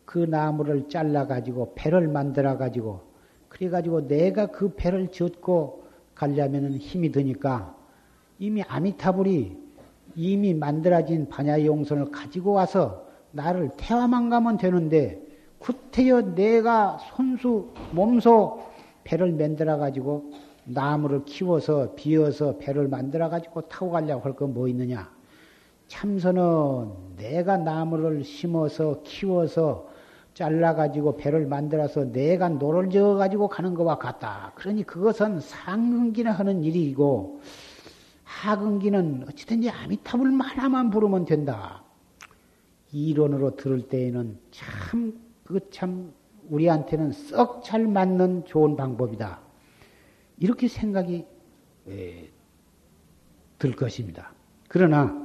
[0.05, 3.01] 그 나무를 잘라 가지고 배를 만들어 가지고
[3.49, 7.75] 그래 가지고 내가 그 배를 젓고 가려면 힘이 드니까
[8.39, 9.57] 이미 아미타불이
[10.17, 15.21] 이미 만들어진 반야용선을 가지고 와서 나를 태화만 가면 되는데
[15.59, 18.63] 구태여 내가 손수 몸소
[19.03, 20.31] 배를 만들어 가지고
[20.65, 25.13] 나무를 키워서 비어서 배를 만들어 가지고 타고 가려고 할 건 뭐 있느냐?
[25.89, 29.89] 참선은 내가 나무를 심어서 키워서
[30.33, 34.53] 잘라 가지고 배를 만들어서 내가 노를 저어 가지고 가는 것과 같다.
[34.57, 37.41] 그러니 그것은 상근기나 하는 일이고
[38.25, 41.85] 하근기는 어찌든지 아미타불 하나만 부르면 된다.
[42.91, 45.13] 이론으로 들을 때에는 참
[45.45, 46.13] 그거 참
[46.49, 49.44] 우리한테는 썩 잘 맞는 좋은 방법이다.
[50.39, 51.25] 이렇게 생각이
[51.89, 52.31] 에,
[53.59, 54.33] 들 것입니다.
[54.69, 55.25] 그러나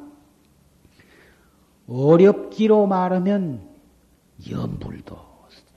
[1.88, 3.68] 어렵기로 말하면
[4.50, 5.18] 연불도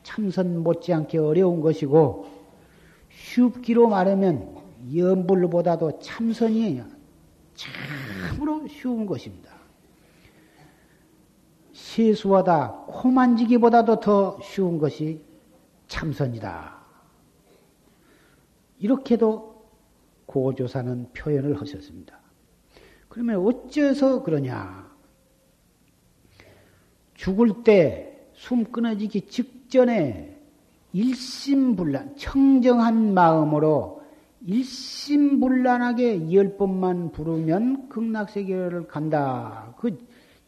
[0.02, 2.26] 참선 못지않게 어려운 것이고
[3.10, 4.56] 쉽기로 말하면
[4.94, 6.82] 연불보다도 참선이
[7.54, 9.52] 참으로 쉬운 것입니다.
[11.72, 15.20] 세수하다 코 만지기보다도 더 쉬운 것이
[15.88, 16.81] 참선이다.
[18.82, 19.64] 이렇게도
[20.26, 22.18] 고조사는 표현을 하셨습니다.
[23.08, 24.90] 그러면 어째서 그러냐?
[27.14, 28.12] 죽을 때
[28.42, 30.36] 숨 끊어지기 직전에
[30.92, 34.02] 일심불란, 청정한 마음으로
[34.44, 39.74] 일심불란하게 열 번만 부르면 극락세계를 간다.
[39.78, 39.96] 그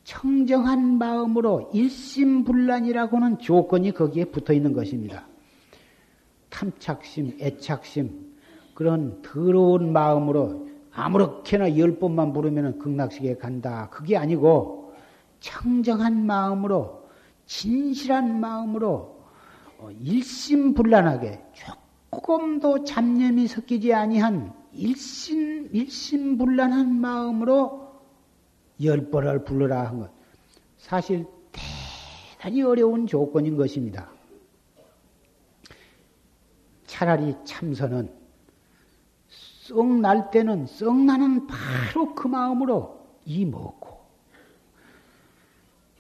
[0.03, 5.29] 청정한 마음으로 일심불란이라고는 조건이 거기에 붙어 있는 것입니다.
[6.55, 8.33] 탐착심, 애착심,
[8.75, 13.89] 그런 더러운 마음으로 아무렇게나 열 번만 부르면 극락세계에 간다.
[13.91, 14.95] 그게 아니고
[15.41, 17.09] 청정한 마음으로
[17.47, 19.25] 진실한 마음으로
[19.79, 27.93] 어, 일심불란하게 조금도 잡념이 섞이지 아니한 일심 일심불란한 마음으로
[28.83, 30.11] 열 번을 불러라 한 것.
[30.79, 31.27] 사실
[32.39, 34.14] 대단히 어려운 조건인 것입니다.
[36.95, 38.09] 차라리 참선은
[39.29, 43.99] 썩 날 때는 썩 나는 바로 그 마음으로 이 먹고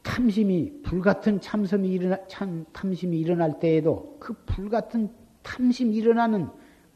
[0.04, 5.10] 탐심이 불같은 참섬이 일어나 참 탐심이 일어날 때에도 그 불같은
[5.42, 6.48] 탐심이 일어나는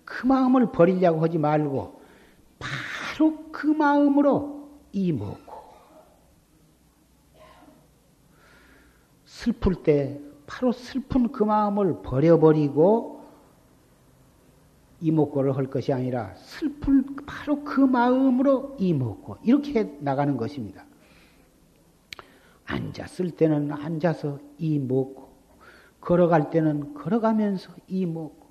[0.05, 2.01] 그 마음을 버리려고 하지 말고
[2.61, 5.55] 바로 그 마음으로 이 먹고
[9.25, 13.18] 슬플 때 바로 슬픈 그 마음을 버려버리고
[15.01, 20.85] 이목고를 할 것이 아니라 슬플 바로 그 마음으로 이목고 이렇게 나가는 것입니다.
[22.65, 25.29] 앉았을 때는 앉아서 이목고
[26.01, 28.47] 걸어갈 때는 걸어가면서 이목고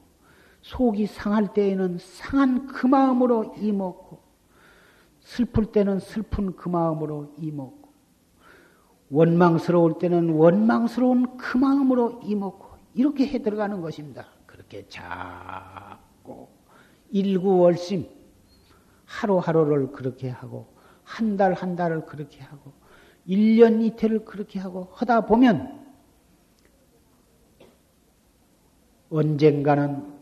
[0.61, 4.19] 속이 상할 때에는 상한 그 마음으로 이목고
[5.21, 7.87] 슬플 때는 슬픈 그 마음으로 이목고
[9.09, 14.25] 원망스러울 때는 원망스러운 그 마음으로 이먹고 이렇게 해 들어가는 것입니다.
[14.45, 16.06] 그렇게 자꾸
[17.11, 18.07] 일구월심
[19.05, 20.67] 하루하루를 그렇게 하고
[21.03, 22.73] 한 달한 달을 그렇게 하고
[23.27, 25.85] 1년 이태를 그렇게 하고 하다 보면
[29.09, 30.17] 언젠가는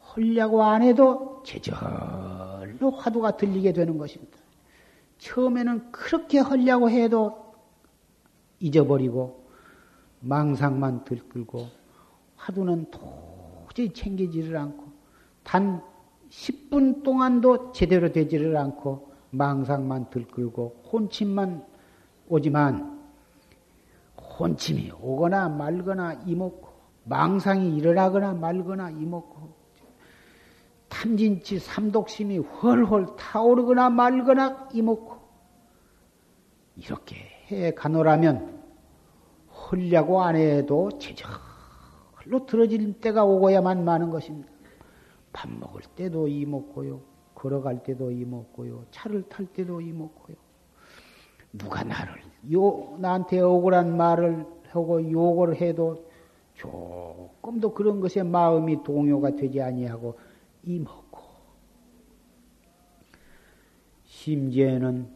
[0.00, 4.38] 헐려고 안 해도 제절로 화두가 들리게 되는 것입니다.
[5.18, 7.54] 처음에는 그렇게 헐려고 해도
[8.60, 9.46] 잊어버리고
[10.20, 11.68] 망상만 들끓고
[12.36, 14.85] 화두는 도저히 챙기지를 않고
[15.46, 15.80] 단
[16.28, 21.64] 10분 동안도 제대로 되지를 않고 망상만 들끓고 혼침만
[22.28, 23.00] 오지만
[24.16, 26.66] 혼침이 오거나 말거나 이먹고
[27.04, 29.54] 망상이 일어나거나 말거나 이먹고
[30.88, 35.16] 탐진치 삼독심이 훨훨 타오르거나 말거나 이먹고
[36.74, 37.16] 이렇게
[37.52, 38.64] 해 가노라면
[39.48, 44.55] 헐려고 안 해도 제절로 들어질 때가 오고야만 많은 것입니다.
[45.32, 47.00] 밥 먹을 때도 이 먹고요.
[47.34, 48.86] 걸어갈 때도 이 먹고요.
[48.90, 50.36] 차를 탈 때도 이 먹고요.
[51.52, 52.22] 누가 나를
[52.52, 56.06] 요 나한테 억울한 말을 하고 욕을 해도
[56.54, 60.18] 조금도 그런 것에 마음이 동요가 되지 아니하고
[60.64, 61.20] 이 먹고
[64.04, 65.08] 심지어는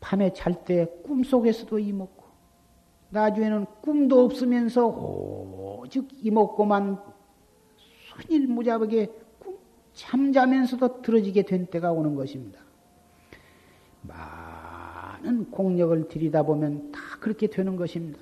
[0.00, 2.24] 밤에 잘 때 꿈속에서도 이 먹고
[3.10, 7.00] 나중에는 꿈도 없으면서 오직 이먹고만
[8.22, 9.25] 순일무잡하게
[9.96, 12.60] 잠자면서도 들어지게 된 때가 오는 것입니다.
[14.02, 18.20] 많은 공력을 들이다 보면 다 그렇게 되는 것입니다.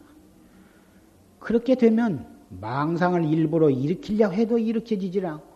[1.40, 5.54] 그렇게 되면 망상을 일부러 일으키려고 해도 일으켜지질 않고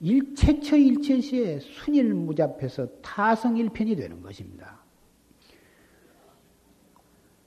[0.00, 4.78] 일체처 일체시에 순일무잡해서 타성일편이 되는 것입니다.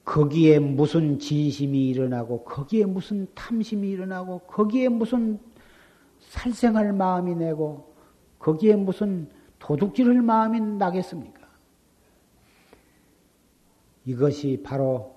[0.03, 5.39] 거기에 무슨 진심이 일어나고 거기에 무슨 탐심이 일어나고 거기에 무슨
[6.29, 7.93] 살생할 마음이 내고
[8.37, 11.39] 거기에 무슨 도둑질할 마음이 나겠습니까?
[14.05, 15.15] 이것이 바로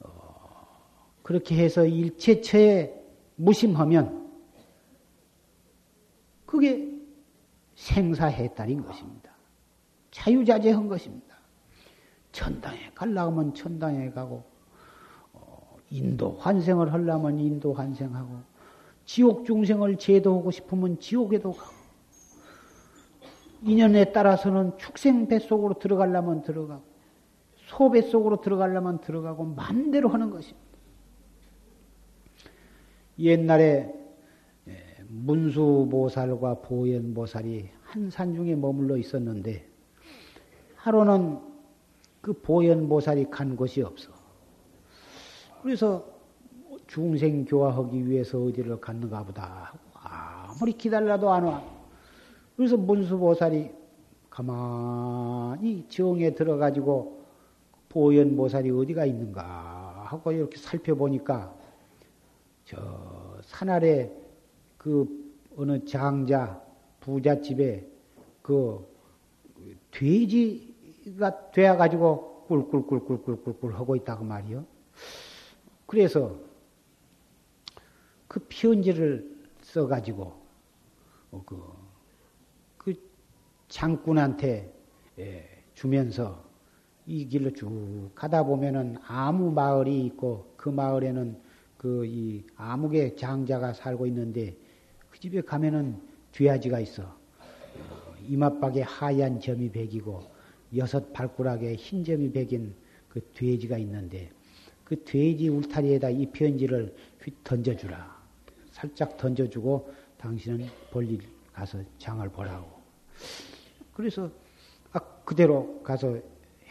[0.00, 0.76] 어,
[1.22, 2.92] 그렇게 해서 일체처에
[3.36, 4.28] 무심하면
[6.44, 7.00] 그게
[7.76, 9.30] 생사해탈인 것입니다.
[10.10, 11.36] 자유자재한 것입니다.
[12.32, 14.44] 천당에 가려면 천당에 가고
[15.32, 18.49] 어, 인도 환생을 하려면 인도 환생하고
[19.12, 21.74] 지옥 중생을 제도하고 싶으면 지옥에도 가고
[23.64, 26.84] 인연에 따라서는 축생 뱃속으로 들어가려면 들어가고
[27.66, 30.60] 소 뱃속으로 들어가려면 들어가고 마음대로 하는 것입니다.
[33.18, 33.92] 옛날에
[34.68, 39.68] 예, 문수보살과 보현보살이 한 산중에 머물러 있었는데
[40.76, 41.40] 하루는
[42.20, 44.12] 그 보현보살이 간 곳이 없어.
[45.64, 46.19] 그래서
[46.90, 49.72] 중생 교화하기 위해서 어디를 갔는가 보다.
[49.94, 51.62] 아무리 기다려도 안 와.
[52.56, 53.70] 그래서 문수보살이
[54.28, 57.20] 가만히 정에 들어가지고
[57.88, 61.54] 보현모살이 어디가 있는가 하고 이렇게 살펴보니까
[62.64, 64.10] 저 산 아래
[64.76, 65.06] 그
[65.56, 66.62] 어느 장자
[67.00, 67.86] 부잣집에
[68.42, 68.86] 그
[69.90, 74.64] 돼지가 되어가지고 꿀꿀꿀꿀꿀꿀꿀 하고 있다고 말이요.
[75.86, 76.36] 그래서
[78.30, 79.28] 그 편지를
[79.60, 80.32] 써가지고
[81.44, 81.60] 그,
[82.78, 82.94] 그
[83.66, 84.72] 장군한테
[85.18, 86.40] 예, 주면서
[87.08, 91.40] 이 길로 쭉 가다 보면은 아무 마을이 있고 그 마을에는
[91.76, 94.56] 그이 아무개 장자가 살고 있는데
[95.10, 96.00] 그 집에 가면은
[96.30, 97.12] 뒤아지가 있어.
[98.28, 100.22] 이맛박에 하얀 점이 백이고
[100.76, 102.76] 여섯 발가락에 흰 점이 백인
[103.08, 104.30] 그 돼지가 있는데
[104.84, 106.94] 그 돼지 울타리에다 이 편지를
[107.42, 108.19] 던져주라.
[108.80, 111.20] 살짝 던져주고 당신은 볼일
[111.52, 112.66] 가서 장을 보라고.
[113.92, 114.30] 그래서
[114.92, 116.18] 아 그대로 가서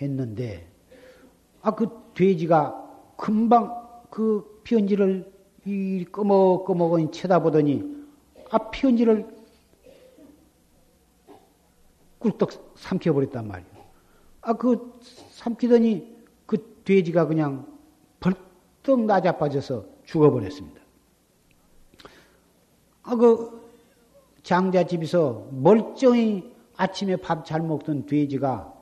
[0.02, 0.68] 했는데
[1.62, 5.32] 아 그 돼지가 금방 그 편지를
[5.66, 7.84] 이 꺼먹꺼먹 쳐다보더니
[8.50, 9.28] 아 편지를
[12.18, 13.80] 꿀떡 삼켜버렸단 말이에요.
[14.42, 15.00] 아, 그
[15.32, 17.66] 삼키더니 그 돼지가 그냥
[18.20, 20.79] 벌떡 나자빠져서 죽어버렸습니다.
[23.10, 23.60] 아, 그
[24.44, 28.74] 장자 집에서 멀쩡히 아침에 밥 잘 먹던 돼지가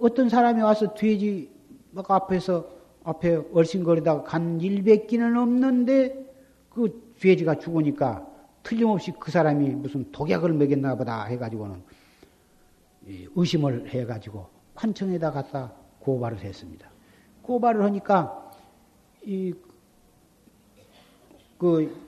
[0.00, 1.50] 어떤 사람이 와서 돼지
[1.90, 2.66] 막 앞에서
[3.04, 6.26] 앞에 얼씬거리다가 간 일백기는 없는데
[6.70, 8.26] 그 돼지가 죽으니까
[8.62, 11.82] 틀림없이 그 사람이 무슨 독약을 먹였나 보다 해가지고는
[13.36, 16.88] 의심을 해가지고 관청에다 갖다 고발을 했습니다.
[17.42, 18.50] 고발을 하니까
[19.26, 19.52] 이
[21.58, 22.07] 그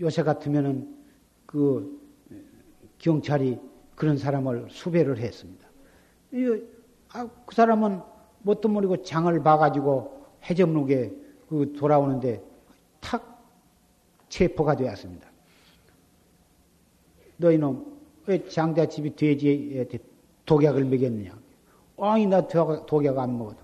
[0.00, 0.96] 요새 같으면은
[1.46, 1.98] 그
[2.98, 3.58] 경찰이
[3.94, 5.66] 그런 사람을 수배를 했습니다.
[7.12, 8.00] 아, 그 사람은
[8.42, 11.12] 뭣도 모르고 장을 봐가지고 해적록에
[11.48, 12.42] 그 돌아오는데
[13.00, 13.42] 탁
[14.28, 15.26] 체포가 되었습니다.
[17.38, 19.98] 너희놈 왜 장자 집이 돼지한테
[20.44, 21.36] 독약을 먹였느냐?
[22.00, 23.56] 아니, 나 독약 안 먹어도.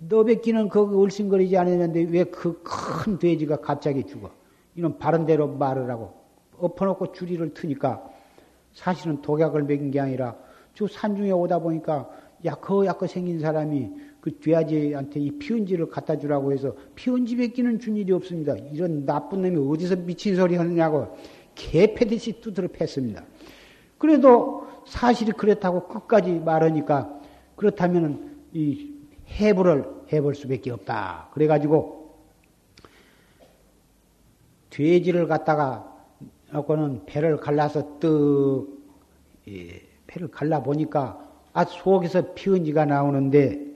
[0.00, 4.30] 너밖기는 거기 얼씬거리지 않았는데 왜 그 큰 돼지가 갑자기 죽어?
[4.78, 6.14] 이런 바른 대로 말을 하고
[6.56, 8.08] 엎어놓고 줄이를 트니까
[8.72, 10.36] 사실은 독약을 먹인 게 아니라
[10.72, 12.08] 저 산중에 오다 보니까
[12.44, 18.54] 약허 생긴 사람이 그 돼지한테 이 피은지를 갖다 주라고 해서 피은지 뱉기는 준 일이 없습니다.
[18.72, 21.16] 이런 나쁜 놈이 어디서 미친 소리 하느냐고
[21.56, 23.24] 개패듯이 두드려 팼습니다.
[23.98, 27.20] 그래도 사실이 그렇다고 끝까지 말하니까
[27.56, 28.94] 그렇다면 이
[29.28, 31.30] 해부를 해볼 수밖에 없다.
[31.32, 32.07] 그래가지고
[34.70, 35.94] 돼지를 갖다가
[36.50, 38.68] 하고는 배를 갈라서 떡
[39.48, 41.18] 예, 배를 갈라 보니까
[41.52, 43.68] 아 속에서 피은지가 나오는데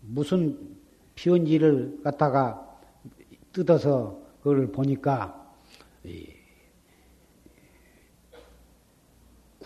[0.00, 0.58] 무슨
[1.14, 2.78] 피언지를 갖다가
[3.52, 5.54] 뜯어서 그걸 보니까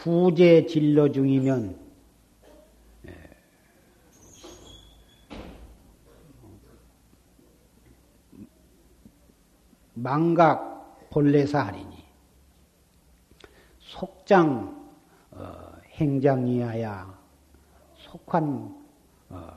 [0.05, 1.79] 구제 진로 중이면
[9.95, 12.05] 망각 본래사 하리니
[13.79, 14.93] 속장
[15.31, 17.19] 어, 행장이하야
[17.97, 18.85] 속한
[19.31, 19.51] 어,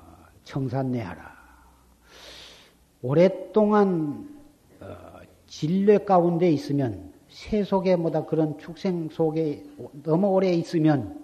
[0.45, 1.36] 청산내하라.
[3.02, 4.34] 오랫동안
[4.80, 9.63] 어, 진례 가운데 있으면 새 속에 뭐다 그런 축생 속에
[10.01, 11.23] 너무 오래 있으면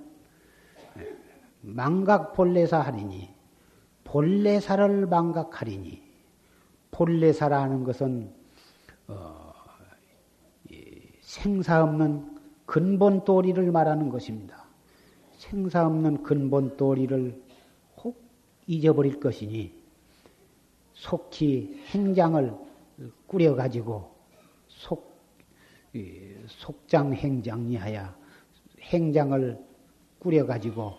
[1.61, 3.33] 망각 본래사 하리니
[4.03, 6.03] 본래사를 망각하리니
[6.91, 8.31] 본래사라는 것은
[9.07, 9.53] 어,
[11.21, 12.37] 생사 없는
[12.67, 14.65] 근본 도리를 말하는 것입니다.
[15.37, 17.41] 생사 없는 근본 도리를
[18.67, 19.73] 잊어버릴 것이니
[20.93, 22.53] 속히 행장을
[23.25, 24.12] 꾸려가지고 속,
[26.47, 28.13] 속장 행장이하여
[28.81, 29.59] 행장을
[30.19, 30.93] 꾸려가지고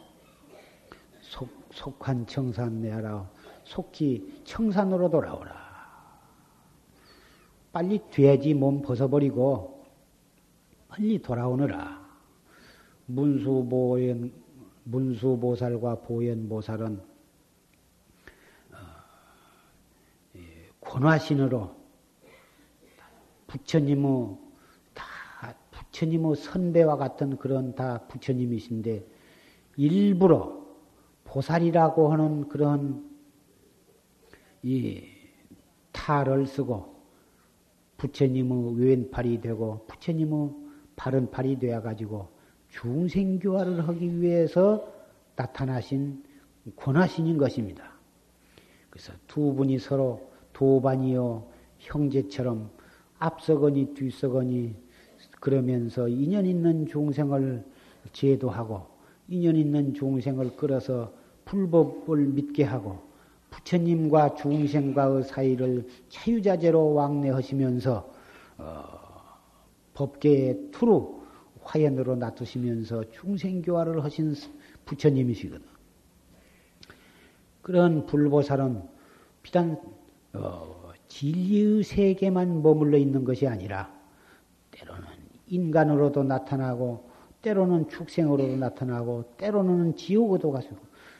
[1.21, 3.29] 속, 속한 청산 내하라
[3.65, 5.65] 속히 청산으로 돌아오라.
[7.73, 9.85] 빨리 돼지 몸 벗어버리고
[10.89, 12.05] 빨리 돌아오느라.
[13.07, 14.33] 문수보현,
[14.85, 17.03] 문수보살과 보현보살은
[20.81, 21.75] 권화신으로
[23.49, 24.44] 부처님의 다
[25.95, 29.07] 부처님의 선배와 같은 그런 다 부처님이신데
[29.77, 30.65] 일부러
[31.23, 33.09] 보살이라고 하는 그런
[34.63, 35.03] 이
[35.93, 36.95] 탈을 쓰고
[37.97, 40.51] 부처님의 왼팔이 되고 부처님의
[40.97, 42.29] 바른 팔이 되어 가지고
[42.71, 44.93] 중생교화를 하기 위해서
[45.37, 46.25] 나타나신
[46.75, 47.93] 권하신인 것입니다.
[48.91, 52.71] 그래서 두 분이 서로 도반이요 형제처럼
[53.19, 54.84] 앞서거니 뒤서거니
[55.45, 57.63] 그러면서 인연 있는 중생을
[58.15, 58.87] 제도하고
[59.29, 61.13] 인연 있는 중생을 끌어서
[61.45, 63.03] 불법을 믿게 하고
[63.51, 68.13] 부처님과 중생과의 사이를 자유자재로 왕래하시면서
[68.57, 68.85] 어,
[69.93, 71.23] 법계의 투로
[71.61, 74.35] 화연으로 놔두시면서 중생교화를 하신
[74.87, 75.63] 부처님이시거든.
[77.61, 78.83] 그런 불보살은
[79.43, 79.79] 비단
[80.33, 83.93] 어, 진리의 세계만 머물러 있는 것이 아니라
[84.71, 85.14] 때로는
[85.55, 87.05] 인간으로도 나타나고
[87.43, 90.69] 때로는 축생으로도 나타나고 때로는 지옥으로 가서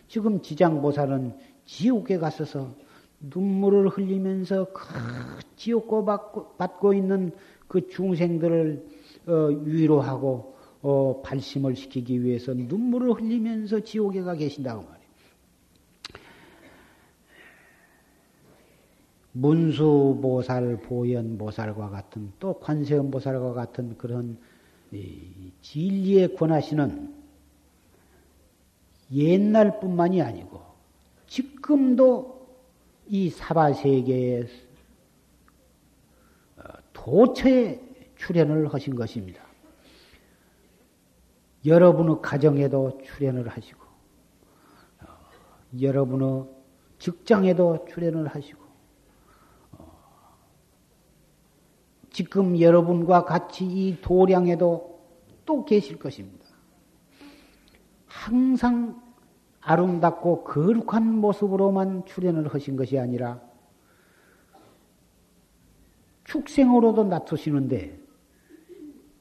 [0.09, 2.75] 지금 지장보살은 지옥에 갔어서
[3.21, 4.83] 눈물을 흘리면서 그
[5.57, 7.33] 지옥고 받고, 받고 있는
[7.69, 8.87] 그 중생들을
[9.27, 15.04] 어, 위로하고 어, 발심을 시키기 위해서 눈물을 흘리면서 지옥에 가 계신다고 말이에요.
[19.35, 24.39] 문수보살, 보현보살과 같은 또 관세음보살과 같은 그런
[25.61, 27.13] 진리에 권하시는
[29.13, 30.63] 옛날뿐만이 아니고
[31.27, 32.47] 지금도
[33.09, 34.45] 이 사바세계에
[36.57, 36.63] 어,
[36.93, 37.81] 도처에
[38.17, 39.43] 출연을 하신 것입니다.
[41.67, 43.83] 여러분의 가정에도 출연을 하시고,
[45.03, 45.07] 어,
[45.81, 46.45] 여러분의
[46.99, 48.64] 직장에도 출연을 하시고,
[52.15, 55.01] 지금 여러분과 같이 이 도량에도
[55.45, 56.47] 또 계실 것입니다.
[58.07, 59.03] 항상
[59.61, 63.41] 아름답고 거룩한 모습으로만 출연을 하신 것이 아니라
[66.23, 67.99] 축생으로도 나타시는데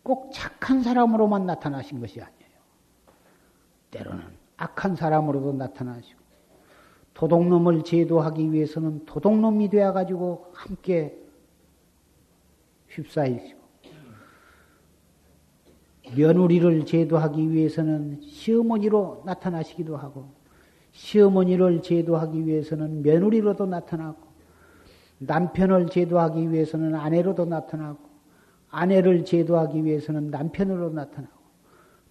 [0.04, 2.60] 꼭 착한 사람으로만 나타나신 것이 아니에요.
[3.90, 4.24] 때로는
[4.58, 6.22] 악한 사람으로도 나타나시고
[7.16, 11.23] 도둑놈을 제도하기 위해서는 도둑놈이 되어 가지고 함께
[12.94, 13.64] 휩싸이시고
[16.16, 20.30] 며느리를 제도하기 위해서는 시어머니로 나타나시기도 하고
[20.92, 24.22] 시어머니를 제도하기 위해서는 며느리로도 나타나고
[25.20, 28.00] 남편을 제도하기 위해서는 아내로도 나타나고
[28.70, 31.34] 아내를 제도하기 위해서는 남편으로 나타나고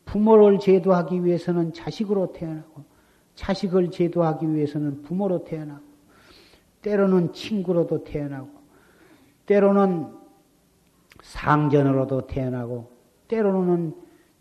[0.04, 2.84] 부모를 제도하기 위해서는 자식으로 태어나고
[3.34, 5.82] 자식을 제도하기 위해서는 부모로 태어나고
[6.82, 8.50] 때로는 친구로도 태어나고
[9.46, 10.21] 때로는
[11.22, 12.92] 상전으로도 태어나고
[13.28, 13.94] 때로는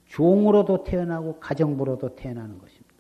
[0.06, 2.92] 종으로도 태어나고 가정부로도 태어나는 것입니다.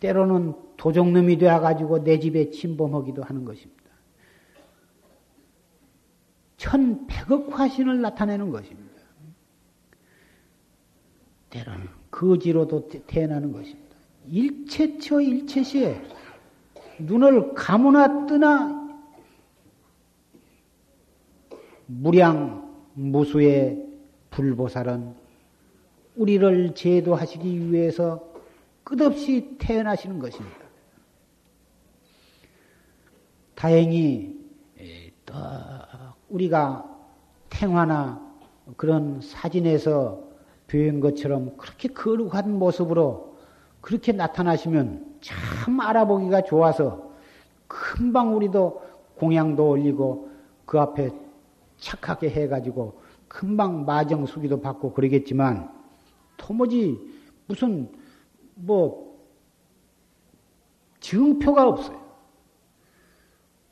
[0.00, 3.82] 때로는 도적놈이 되어가지고 내 집에 침범하기도 하는 것입니다.
[6.56, 8.92] 천백억 화신을 나타내는 것입니다.
[11.50, 13.96] 때로는 거지로도 태어나는 것입니다.
[14.28, 16.00] 일체처 일체시에
[16.98, 18.81] 눈을 감으나 뜨나
[22.00, 23.84] 무량 무수의
[24.30, 25.14] 불보살은
[26.16, 28.22] 우리를 제도하시기 위해서
[28.84, 30.58] 끝없이 태어나시는 것입니다.
[33.54, 34.36] 다행히
[35.26, 35.34] 또
[36.28, 36.88] 우리가
[37.50, 38.20] 탱화나
[38.76, 40.22] 그런 사진에서
[40.66, 43.36] 보인 것처럼 그렇게 거룩한 모습으로
[43.80, 47.12] 그렇게 나타나시면 참 알아보기가 좋아서
[47.68, 48.82] 금방 우리도
[49.16, 50.30] 공양도 올리고
[50.64, 51.10] 그 앞에
[51.82, 55.68] 착하게 해가지고 금방 마정 수기도 받고 그러겠지만
[56.36, 56.98] 도무지
[57.46, 57.90] 무슨
[58.54, 59.12] 뭐
[61.00, 62.00] 증표가 없어요.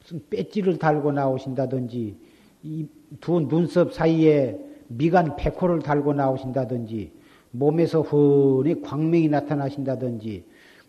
[0.01, 2.19] 무슨 배지를 달고 나오신다든지
[2.63, 4.59] 이두 눈썹 사이에
[4.89, 7.13] 미간 백호를 달고 나오신다든지
[7.53, 10.45] 몸에서 흔히 광명이 나타나신다든지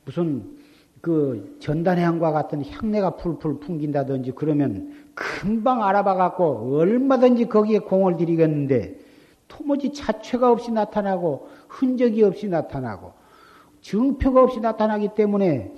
[0.05, 0.57] 무슨
[1.01, 8.99] 그 전단향과 같은 향내가 풀풀 풍긴다든지 그러면 금방 알아봐 갖고 얼마든지 거기에 공을 들이겠는데
[9.47, 13.13] 토모지 자체가 없이 나타나고 흔적이 없이 나타나고
[13.81, 15.73] 증표가 없이 나타나기 때문에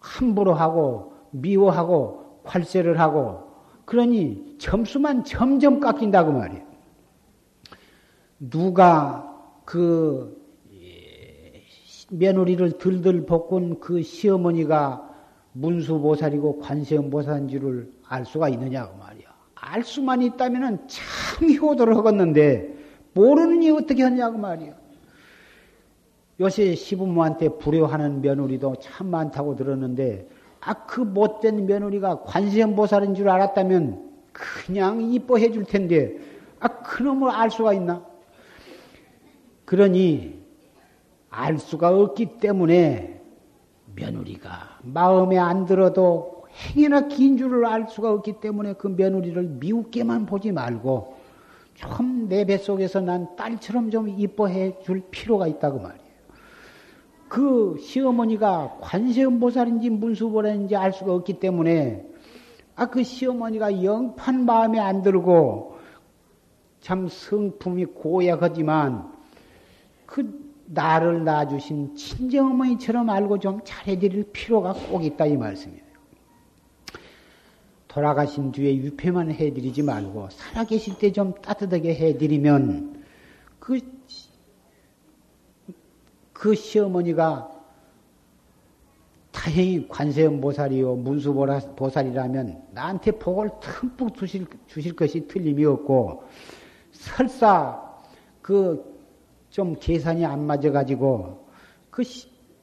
[0.00, 3.44] 함부로 하고 미워하고 활세를 하고
[3.84, 6.64] 그러니 점수만 점점 깎인다고 말이에요.
[8.38, 9.30] 누가
[9.64, 10.43] 그
[12.10, 15.10] 며느리를 들들 볶은 그 시어머니가
[15.52, 19.32] 문수보살이고 관세음보살인 줄을 알 수가 있느냐고 말이야.
[19.54, 22.74] 알 수만 있다면 참 효도를 하겠는데
[23.14, 24.74] 모르는 이 어떻게 하냐고 말이야.
[26.40, 30.28] 요새 시부모한테 불효하는 며느리도 참 많다고 들었는데,
[30.60, 36.18] 아, 그 못된 며느리가 관세음보살인 줄 알았다면 그냥 이뻐해 줄 텐데,
[36.58, 38.04] 아, 그놈을 알 수가 있나?
[39.64, 40.43] 그러니,
[41.36, 43.20] 알 수가 없기 때문에
[43.96, 46.44] 며느리가 마음에 안 들어도
[46.76, 51.16] 행여나 긴 줄을 알 수가 없기 때문에 그 며느리를 미웃게만 보지 말고
[51.74, 56.04] 좀 내 뱃속에서 난 딸처럼 좀 이뻐해 줄 필요가 있다고 말이에요.
[57.28, 62.06] 그 시어머니가 관세음보살인지 문수보살인지 알 수가 없기 때문에
[62.76, 65.78] 아 그 시어머니가 영판 마음에 안 들고
[66.80, 69.12] 참 성품이 고약하지만
[70.06, 75.84] 그 나를 낳아주신 친정어머니처럼 알고 좀 잘해드릴 필요가 꼭 있다 이 말씀이에요.
[77.88, 83.04] 돌아가신 뒤에 유폐만 해드리지 말고 살아계실 때 좀 따뜻하게 해드리면
[83.60, 83.78] 그,
[86.32, 87.50] 그 시어머니가
[89.30, 96.24] 다행히 관세음보살이요 문수보살이라면 나한테 복을 듬뿍 주실, 주실 것이 틀림이 없고
[96.90, 97.80] 설사
[98.42, 98.93] 그
[99.54, 101.46] 좀 계산이 안 맞아가지고
[101.88, 102.02] 그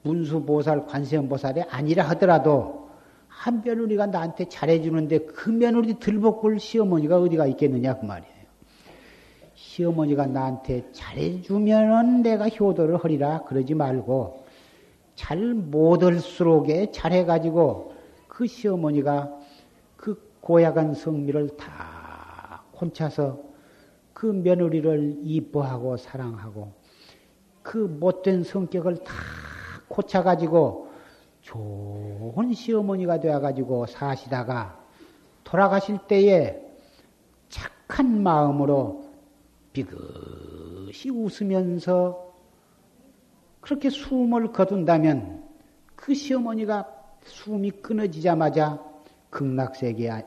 [0.02, 2.90] 문수보살 관세음보살이 아니라 하더라도
[3.28, 8.34] 한 며느리가 나한테 잘해주는데 그 며느리 들볶을 시어머니가 어디가 있겠느냐 그 말이에요.
[9.54, 14.44] 시어머니가 나한테 잘해주면은 내가 효도를 하리라 그러지 말고
[15.14, 17.94] 잘 못할수록에 잘해가지고
[18.28, 19.34] 그 시어머니가
[19.96, 23.40] 그 고약한 성미를 다 곤차서
[24.12, 26.81] 그 며느리를 이뻐하고 사랑하고
[27.62, 29.12] 그 못된 성격을 다
[29.88, 30.90] 고쳐가지고
[31.42, 34.80] 좋은 시어머니가 되어가지고 사시다가
[35.44, 36.60] 돌아가실 때에
[37.48, 39.04] 착한 마음으로
[39.72, 42.32] 비긋이 웃으면서
[43.60, 45.44] 그렇게 숨을 거둔다면
[45.94, 46.88] 그 시어머니가
[47.24, 48.82] 숨이 끊어지자마자
[49.30, 50.24] 극락세계에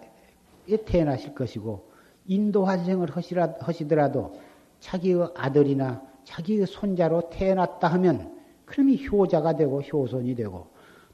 [0.85, 1.91] 태어나실 것이고
[2.27, 3.09] 인도 환생을
[3.59, 4.33] 하시더라도
[4.79, 10.67] 자기의 아들이나 자기의 손자로 태어났다 하면 그럼이 효자가 되고 효손이 되고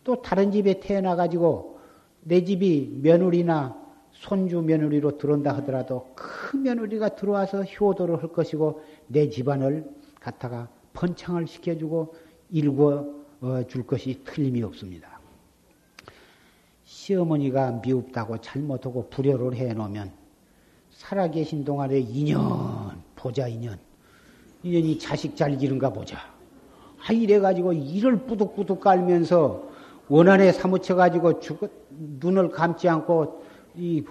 [0.04, 1.80] 또 다른 집에 태어나 가지고
[2.22, 3.80] 내 집이 며느리나
[4.14, 9.90] 손주 며느리로 들어온다 하더라도 그 며느리가 들어와서 효도를 할 것이고 내 집안을
[10.20, 12.16] 갖다가 번창을 시켜주고
[12.52, 15.20] 일궈 어, 줄 것이 틀림이 없습니다.
[16.84, 20.12] 시어머니가 미흡다고 잘못하고 불효를 해놓으면
[20.92, 23.80] 살아계신 동안에 인연, 보자 인연.
[24.64, 26.18] 인연이 자식 잘 기른가 보자.
[27.06, 29.64] 아, 이래가지고 이를 뿌득뿌득 깔면서
[30.08, 31.60] 원한에 사무쳐가지고 죽,
[32.20, 33.44] 눈을 감지 않고
[33.76, 34.04] 이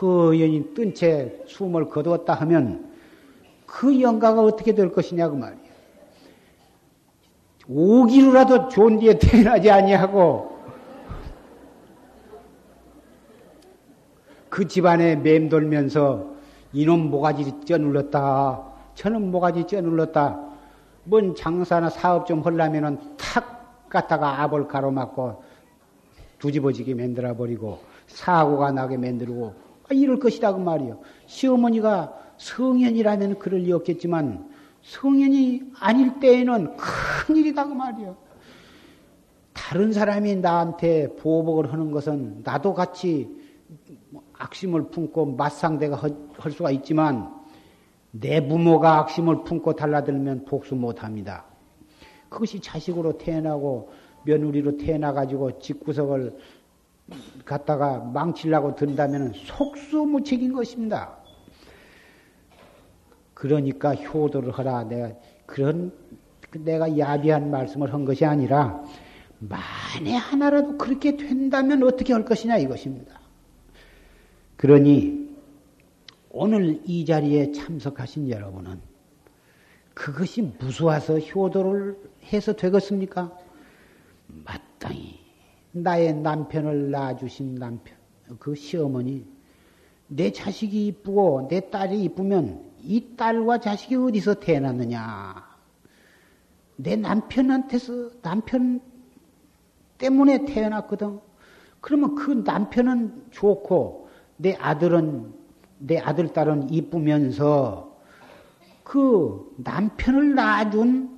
[0.00, 2.92] 허연히 뜬 채 숨을 거두었다 하면
[3.66, 5.66] 그 영가가 어떻게 될 것이냐 그 말이야.
[7.68, 10.56] 오기로라도 좋은 뒤에 태어나지 아니하고
[14.48, 16.36] 그 집안에 맴돌면서
[16.72, 18.65] 이놈 모가지 쪄눌렀다
[18.96, 20.40] 저놈 모가지 쪄눌렀다
[21.04, 25.44] 뭔 장사나 사업 좀 하려면은 탁 갖다가 압을 가로막고
[26.38, 27.78] 두집어지게 만들어 버리고
[28.08, 29.54] 사고가 나게 만들고
[29.88, 30.98] 아, 이럴 것이다 그 말이요.
[31.26, 34.50] 시어머니가 성현이라면 그럴 리 없겠지만
[34.82, 38.16] 성현이 아닐 때에는 큰 일이다 그 말이요.
[39.52, 43.28] 다른 사람이 나한테 보복을 하는 것은 나도 같이
[44.34, 45.96] 악심을 품고 맞상대가
[46.38, 47.35] 할 수가 있지만
[48.20, 51.44] 내 부모가 악심을 품고 달라들면 복수 못합니다.
[52.28, 53.90] 그것이 자식으로 태어나고
[54.24, 56.36] 며느리로 태어나 가지고 집구석을
[57.44, 61.16] 갖다가 망치려고 든다면 속수무책인 것입니다.
[63.34, 64.84] 그러니까 효도를 하라.
[64.84, 65.12] 내가
[65.44, 65.92] 그런
[66.52, 68.82] 내가 야비한 말씀을 한 것이 아니라
[69.38, 73.20] 만에 하나라도 그렇게 된다면 어떻게 할 것이냐 이것입니다.
[74.56, 75.25] 그러니
[76.38, 78.78] 오늘 이 자리에 참석하신 여러분은
[79.94, 81.98] 그것이 무수해서 효도를
[82.30, 83.34] 해서 되겠습니까?
[84.44, 85.18] 마땅히
[85.72, 87.96] 나의 남편을 낳아주신 남편,
[88.38, 89.24] 그 시어머니,
[90.08, 95.42] 내 자식이 이쁘고 내 딸이 이쁘면 이 딸과 자식이 어디서 태어났느냐?
[96.76, 98.82] 내 남편한테서 남편
[99.96, 101.18] 때문에 태어났거든.
[101.80, 105.45] 그러면 그 남편은 좋고 내 아들은
[105.78, 107.96] 내 아들 딸은 이쁘면서
[108.82, 111.16] 그 남편을 낳아준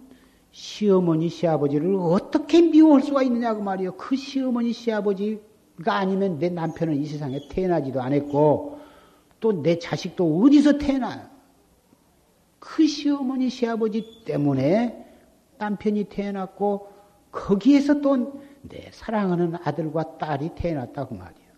[0.51, 3.97] 시어머니, 시아버지를 어떻게 미워할 수가 있느냐, 그 말이요.
[3.97, 8.79] 그 시어머니, 시아버지가 아니면 내 남편은 이 세상에 태어나지도 않았고,
[9.41, 11.29] 또 내 자식도 어디서 태어나요?
[12.59, 15.07] 그 시어머니, 시아버지 때문에
[15.59, 16.89] 남편이 태어났고
[17.31, 21.49] 거기에서 또 내 사랑하는 아들과 딸이 태어났다고 말이에요.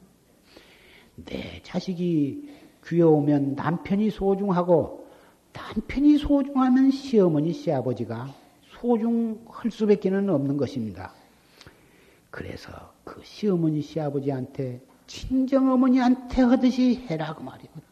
[1.24, 2.48] 내 자식이
[2.86, 5.08] 귀여우면 남편이 소중하고
[5.52, 8.32] 남편이 소중하면 시어머니 시아버지가
[8.80, 11.12] 소중할 수밖에 는 없는 것입니다.
[12.30, 17.82] 그래서 그 시어머니 시아버지한테 친정어머니한테 하듯이 해라고 말이거든.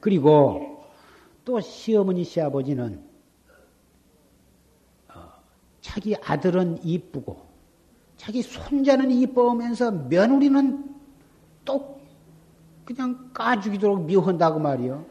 [0.00, 0.82] 그리고
[1.44, 3.02] 또 시어머니 시아버지는
[5.08, 5.14] 어,
[5.80, 7.54] 자기 아들은 이쁘고
[8.16, 10.94] 자기 손자는 이뻐하면서 며느리는
[11.64, 11.93] 또
[12.84, 15.04] 그냥 까죽이도록 미워한다고 말이요.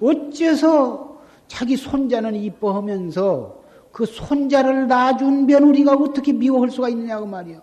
[0.00, 3.62] 어째서 자기 손자는 이뻐하면서
[3.92, 7.62] 그 손자를 낳아준 며느리가 어떻게 미워할 수가 있느냐고 말이요.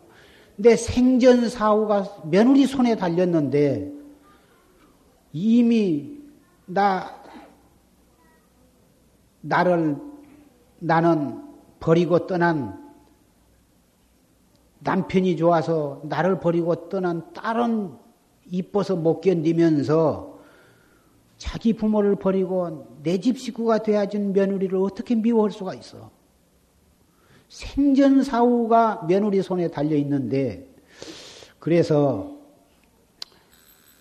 [0.56, 3.92] 내 생전 사후가 며느리 손에 달렸는데
[5.34, 6.20] 이미
[6.66, 7.22] 나
[9.42, 9.98] 나를
[10.80, 11.44] 나는
[11.80, 12.80] 버리고 떠난
[14.80, 18.01] 남편이 좋아서 나를 버리고 떠난 딸은
[18.52, 20.40] 이뻐서 못 견디면서
[21.38, 26.12] 자기 부모를 버리고 내 집 식구가 되어준 며느리를 어떻게 미워할 수가 있어?
[27.50, 30.68] 생전 사후가 며느리 손에 달려 있는데
[31.60, 32.38] 그래서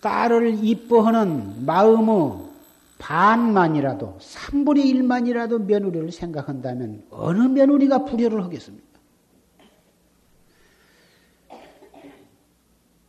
[0.01, 2.51] 딸을 이뻐하는 마음의
[2.99, 8.85] 반만이라도 3분의 1만이라도 며느리를 생각한다면 어느 며느리가 불효를 하겠습니까?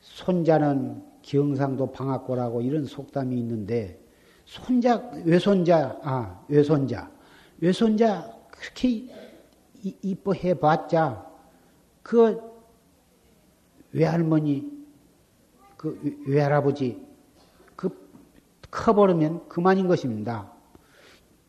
[0.01, 4.01] 손자는 경상도 방학고라고 이런 속담이 있는데
[4.45, 7.11] 손자 외손자 아 외손자
[7.59, 9.09] 외손자 그렇게
[9.83, 11.27] 이뻐해 봤자
[12.03, 12.41] 그
[13.93, 14.71] 외할머니
[15.77, 17.01] 그 외할아버지
[17.77, 17.91] 그
[18.71, 20.53] 커버리면 그만인 것입니다.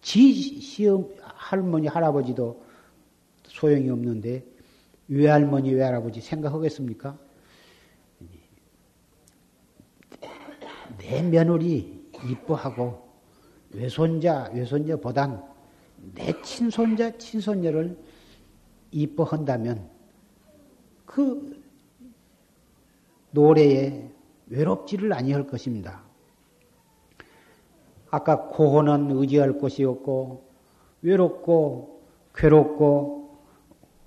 [0.02, 2.64] 지 시험 할머니 할아버지도
[3.44, 4.46] 소용이 없는데
[5.08, 7.18] 외할머니 외할아버지 생각하겠습니까?
[10.98, 13.02] 내 며느리 이뻐하고
[13.72, 15.44] 외손자 외손자보단
[16.16, 17.98] 내 친손자 친손녀를
[18.92, 19.90] 이뻐한다면
[21.06, 21.62] 그
[23.32, 24.10] 노래에
[24.48, 26.04] 외롭지를 아니할 것입니다.
[28.12, 30.48] 아까 고혼은 의지할 곳이 없고
[31.02, 32.04] 외롭고
[32.36, 33.40] 괴롭고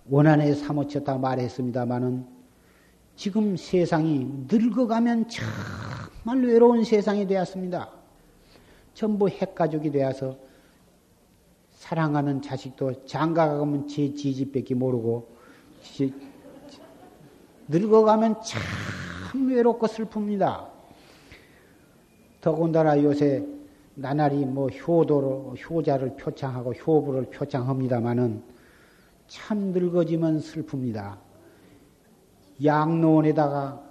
[0.09, 2.27] 원한에 사무쳤다 말했습니다마는
[3.17, 5.29] 지금 세상이 늙어가면
[6.27, 7.89] 정말 외로운 세상이 되었습니다.
[8.95, 10.37] 전부 핵가족이 되어서
[11.71, 15.29] 사랑하는 자식도 장가가면 제 지지밖에 모르고
[17.69, 20.67] 늙어가면 참 외롭고 슬픕니다.
[22.41, 23.47] 더군다나 요새
[23.95, 28.43] 나날이 뭐 효도로 효자를 표창하고 효부를 표창합니다마는
[29.29, 31.19] 참 늙어지면 슬픕니다.
[32.65, 33.86] 양로원에다가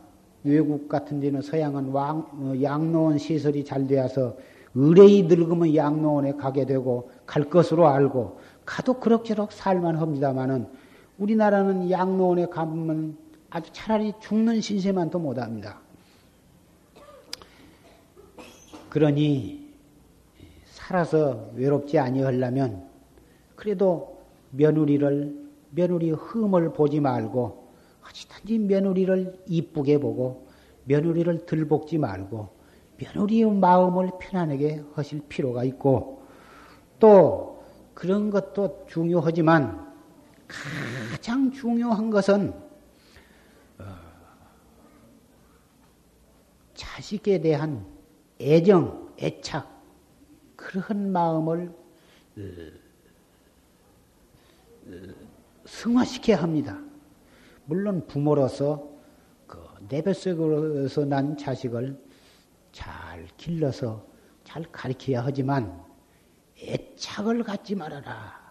[0.46, 4.38] 외국 같은 데는 서양은 왕, 어, 양로원 시설이 잘 되어서
[4.76, 10.68] 의뢰이 늙으면 양로원에 가게 되고 갈 것으로 알고 가도 그럭저럭 살만 합니다마는
[11.18, 13.18] 우리나라는 양로원에 가면
[13.50, 15.80] 아주 차라리 죽는 신세만 더 못합니다.
[18.89, 19.74] 그러니
[20.66, 22.84] 살아서 외롭지 아니하려면
[23.56, 24.20] 그래도
[24.52, 27.64] 며느리를 며느리 흠을 보지 말고
[28.08, 30.47] 어찌든지 며느리를 이쁘게 보고
[30.86, 32.49] 며느리를 들볶지 말고
[32.97, 36.24] 며느리의 마음을 편안하게 하실 필요가 있고
[36.99, 39.93] 또 그런 것도 중요하지만
[40.47, 42.53] 가장 중요한 것은
[43.80, 43.86] 어,
[46.74, 47.86] 자식에 대한
[48.39, 49.70] 애정, 애착
[50.56, 51.74] 그런 마음을
[52.38, 52.41] 어,
[54.88, 54.91] 어,
[55.66, 56.85] 승화시켜야 합니다.
[57.66, 58.95] 물론 부모로서
[59.47, 59.59] 그
[59.89, 61.97] 내 뱃속에서 난 자식을
[62.72, 64.05] 잘 길러서
[64.43, 65.84] 잘 가르쳐야 하지만
[66.61, 68.45] 애착을 갖지 말아라.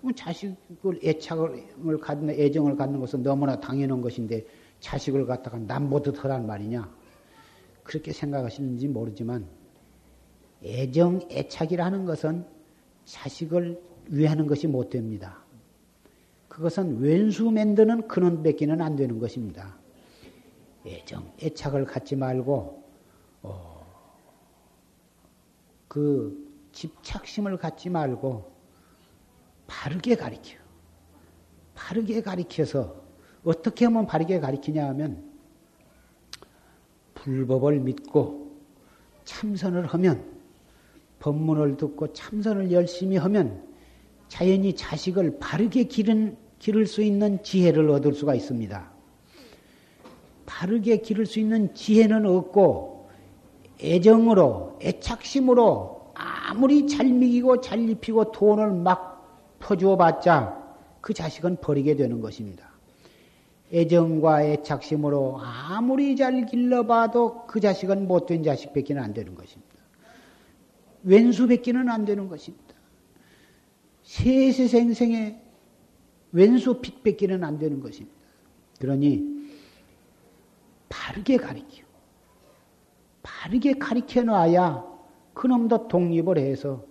[0.00, 4.46] 뭐 자식을 애착을 갖는 애정을 갖는 것은 너무나 당연한 것인데
[4.80, 6.90] 자식을 갖다가 남보듯 하란 말이냐?
[7.82, 9.46] 그렇게 생각하시는지 모르지만
[10.64, 12.46] 애정, 애착이라는 것은
[13.04, 15.44] 자식을 위하는 것이 못 됩니다.
[16.50, 19.78] 그것은 왼수 만드는 근원 뺏기는 안 되는 것입니다.
[20.84, 22.82] 애정, 애착을 갖지 말고
[23.42, 23.86] 어,
[25.86, 28.50] 그 집착심을 갖지 말고
[29.68, 30.58] 바르게 가리켜.
[31.74, 33.00] 바르게 가리켜서
[33.44, 35.30] 어떻게 하면 바르게 가리키냐 하면
[37.14, 38.58] 불법을 믿고
[39.24, 40.40] 참선을 하면
[41.20, 43.69] 법문을 듣고 참선을 열심히 하면
[44.30, 48.90] 자연히 자식을 바르게 기른, 기를 수 있는 지혜를 얻을 수가 있습니다.
[50.46, 53.08] 바르게 기를 수 있는 지혜는 없고
[53.82, 60.56] 애정으로 애착심으로 아무리 잘 먹이고 잘 입히고 돈을 막 퍼주어 봤자
[61.00, 62.70] 그 자식은 버리게 되는 것입니다.
[63.72, 69.74] 애정과 애착심으로 아무리 잘 길러봐도 그 자식은 못된 자식밖에 안 되는 것입니다.
[71.02, 72.69] 왼수밖에 안 되는 것입니다.
[74.10, 75.40] 세세생생의
[76.32, 78.18] 왼수 핏밖에 안 되는 것입니다.
[78.80, 79.24] 그러니
[80.88, 81.84] 바르게 가리켜.
[83.22, 84.84] 바르게 가리켜 놔야
[85.34, 86.84] 그놈도 독립을 해서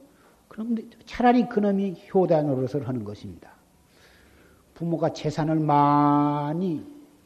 [0.48, 1.96] 그럼 차라리 그놈이
[2.42, 3.52] 노릇을 하는 것입니다.
[4.76, 6.86] 부모가 재산을 많이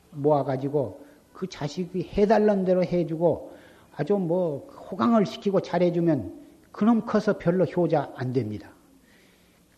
[0.10, 3.56] 모아가지고 그 자식이 해달라는 대로 해주고
[3.96, 6.42] 아주 뭐 호강을 시키고 잘해주면
[6.72, 8.73] 그놈 커서 별로 효자 안 됩니다.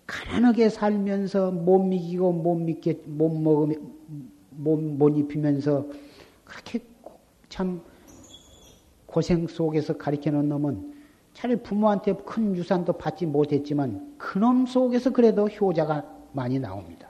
[0.08, 3.76] 가난하게 살면서 못 미기고 못 믿게 못 먹으며
[4.52, 5.88] 못, 못 입히면서
[6.44, 6.80] 그렇게
[7.50, 7.82] 참
[9.06, 10.94] 고생 속에서 가리켜 놓은 놈은
[11.34, 17.10] 차라리 부모한테 큰 유산도 받지 못했지만 그놈 속에서 그래도 효자가 많이 나옵니다.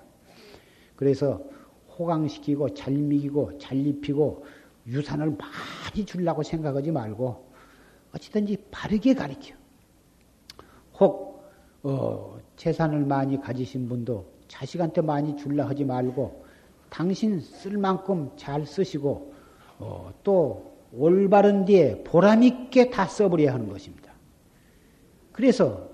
[0.95, 1.41] 그래서
[1.97, 4.45] 호강시키고 잘 미기고 잘 입히고
[4.87, 7.45] 유산을 많이 주려고 생각하지 말고
[8.13, 9.53] 어찌든지 바르게 가르쳐.
[10.99, 11.43] 혹
[11.83, 16.45] 어, 재산을 많이 가지신 분도 자식한테 많이 줄라 하지 말고
[16.89, 19.33] 당신 쓸 만큼 잘 쓰시고
[19.79, 24.13] 어, 또 올바른 뒤에 보람 있게 다 써버려야 하는 것입니다.
[25.31, 25.89] 그래서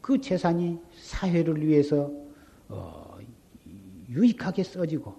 [0.00, 2.10] 그 재산이 사회를 위해서
[2.68, 3.18] 어,
[4.08, 5.14] 유익하게 써지고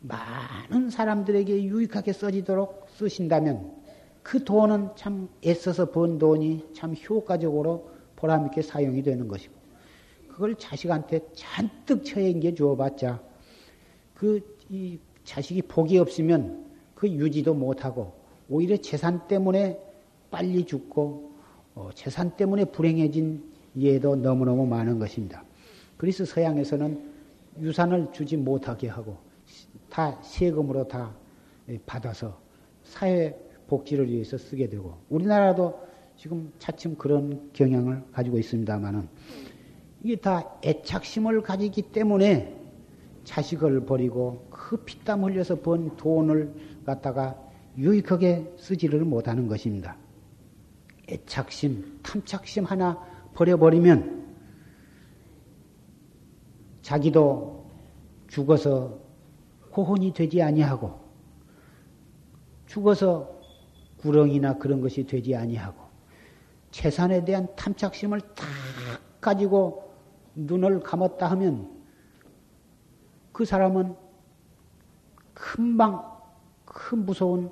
[0.00, 3.72] 많은 사람들에게 유익하게 써지도록 쓰신다면
[4.22, 9.57] 그 돈은 참 애써서 번 돈이 참 효과적으로 보람 있게 사용이 되는 것이고
[10.38, 13.20] 그걸 자식한테 잔뜩 처행겨 주어봤자
[14.14, 18.12] 그 이 자식이 복이 없으면 그 유지도 못하고
[18.48, 19.78] 오히려 재산 때문에
[20.30, 21.32] 빨리 죽고
[21.74, 23.42] 어, 재산 때문에 불행해진
[23.78, 25.44] 예도 너무너무 많은 것입니다.
[25.96, 27.10] 그래서 서양에서는
[27.60, 29.16] 유산을 주지 못하게 하고
[29.88, 31.14] 다 세금으로 다
[31.86, 32.38] 받아서
[32.82, 35.78] 사회 복지를 위해서 쓰게 되고 우리나라도
[36.16, 39.08] 지금 차츰 그런 경향을 가지고 있습니다만은
[40.02, 42.56] 이게 다 애착심을 가지기 때문에
[43.24, 46.54] 자식을 버리고 그 피땀 흘려서 번 돈을
[46.86, 47.36] 갖다가
[47.76, 49.96] 유익하게 쓰지를 못하는 것입니다.
[51.08, 53.02] 애착심, 탐착심 하나
[53.34, 54.26] 버려버리면
[56.82, 57.66] 자기도
[58.28, 58.98] 죽어서
[59.76, 60.98] 호혼이 되지 아니하고
[62.66, 63.38] 죽어서
[63.98, 65.82] 구렁이나 그런 것이 되지 아니하고
[66.70, 68.46] 재산에 대한 탐착심을 다
[69.20, 69.87] 가지고
[70.38, 71.68] 눈을 감았다 하면
[73.32, 73.94] 그 사람은
[75.34, 76.04] 금방
[76.64, 77.50] 큰 무서운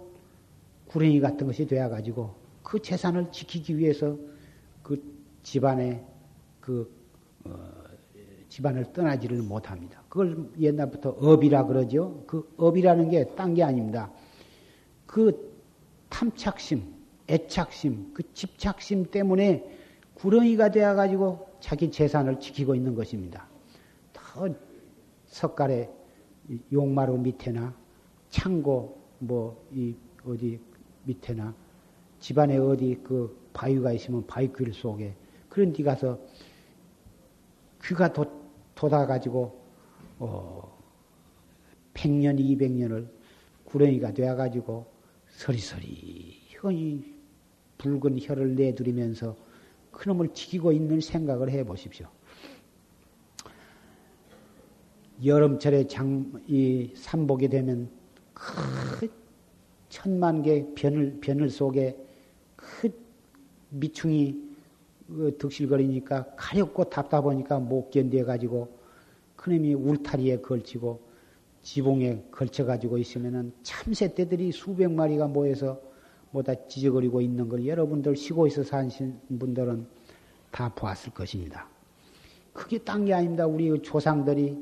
[0.86, 4.16] 구렁이 같은 것이 되어 가지고 그 재산을 지키기 위해서
[4.82, 5.02] 그
[5.42, 6.04] 집안의
[6.60, 6.90] 그
[7.44, 7.72] 어,
[8.48, 10.02] 집안을 떠나지를 못합니다.
[10.08, 12.24] 그걸 옛날부터 업이라 그러죠.
[12.26, 14.10] 그 업이라는 게 딴 게 아닙니다.
[15.06, 15.52] 그
[16.08, 16.82] 탐착심,
[17.28, 19.64] 애착심, 그 집착심 때문에
[20.14, 23.48] 구렁이가 되어 가지고 자기 재산을 지키고 있는 것입니다.
[24.12, 24.48] 더
[25.24, 25.90] 석가래
[26.70, 27.74] 용마루 밑에나
[28.30, 29.92] 창고 뭐 이
[30.24, 30.60] 어디
[31.02, 31.52] 밑에나
[32.20, 35.16] 집안에 어디 그 바위가 있으면 바위 길 속에
[35.48, 36.20] 그런 데 가서
[37.82, 38.24] 귀가 도,
[38.76, 39.60] 돋아가지고,
[40.20, 40.78] 어,
[41.94, 43.08] 100년, 200년을
[43.64, 44.86] 구렁이가 되어가지고
[45.30, 47.14] 서리서리 혀이
[47.78, 49.36] 붉은 혀를 내두리면서
[49.96, 52.06] 그놈을 지키고 있는 생각을 해 보십시오.
[55.24, 57.88] 여름철에 장, 이 삼복이 되면
[58.34, 59.10] 그
[59.88, 61.96] 천만 개 변을, 변을 속에
[62.54, 62.90] 그
[63.70, 64.38] 미충이
[65.08, 68.76] 그 득실거리니까 가렵고 답답하니까 못 견뎌가지고
[69.36, 71.00] 그놈이 울타리에 걸치고
[71.62, 75.80] 지붕에 걸쳐가지고 있으면은 참새 떼들이 수백 마리가 모여서
[76.30, 79.86] 뭐다 지저거리고 있는 걸 여러분들 시골에서 사신 분들은
[80.50, 81.68] 다 보았을 것입니다.
[82.52, 83.46] 그게 딴 게 아닙니다.
[83.46, 84.56] 우리 그 조상들이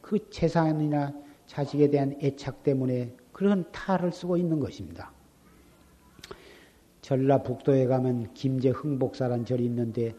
[0.00, 1.12] 그 재산이나
[1.46, 5.12] 자식에 대한 애착 때문에 그런 탈을 쓰고 있는 것입니다.
[7.02, 10.14] 전라북도에 가면 김제 흥복사란 절이 있는데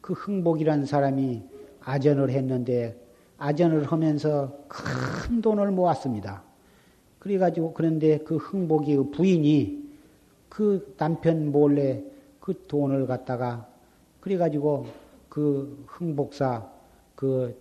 [0.00, 1.42] 그 흥복이란 사람이
[1.80, 3.02] 아전을 했는데
[3.38, 6.42] 아전을 하면서 큰 돈을 모았습니다.
[7.18, 9.77] 그래가지고 그런데 그 흥복이 그 부인이
[10.48, 12.02] 그 남편 몰래
[12.40, 13.68] 그 돈을 갖다가
[14.20, 14.86] 그래가지고
[15.28, 16.70] 그 흥복사
[17.14, 17.56] 그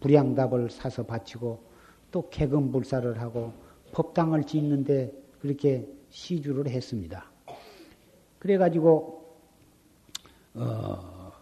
[0.00, 1.60] 불량답을 사서 바치고
[2.10, 3.52] 또 개금불사를 하고
[3.92, 7.30] 법당을 짓는데 그렇게 시주를 했습니다.
[8.38, 9.20] 그래가지고
[10.54, 11.32] 어,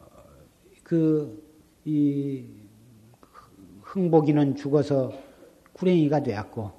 [0.82, 2.46] 그이
[3.82, 5.12] 흥복이는 죽어서
[5.72, 6.70] 구랭이가 되었고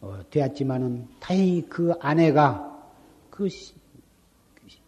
[0.00, 2.75] 어, 되었지만은 다행히 그 아내가
[3.36, 3.48] 그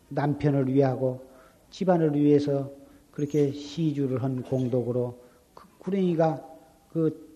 [0.09, 1.22] 남편을 위하고
[1.68, 2.72] 집안을 위해서
[3.11, 5.18] 그렇게 시주를 한 공덕으로
[5.53, 6.42] 그 구랭이가
[6.90, 7.28] 그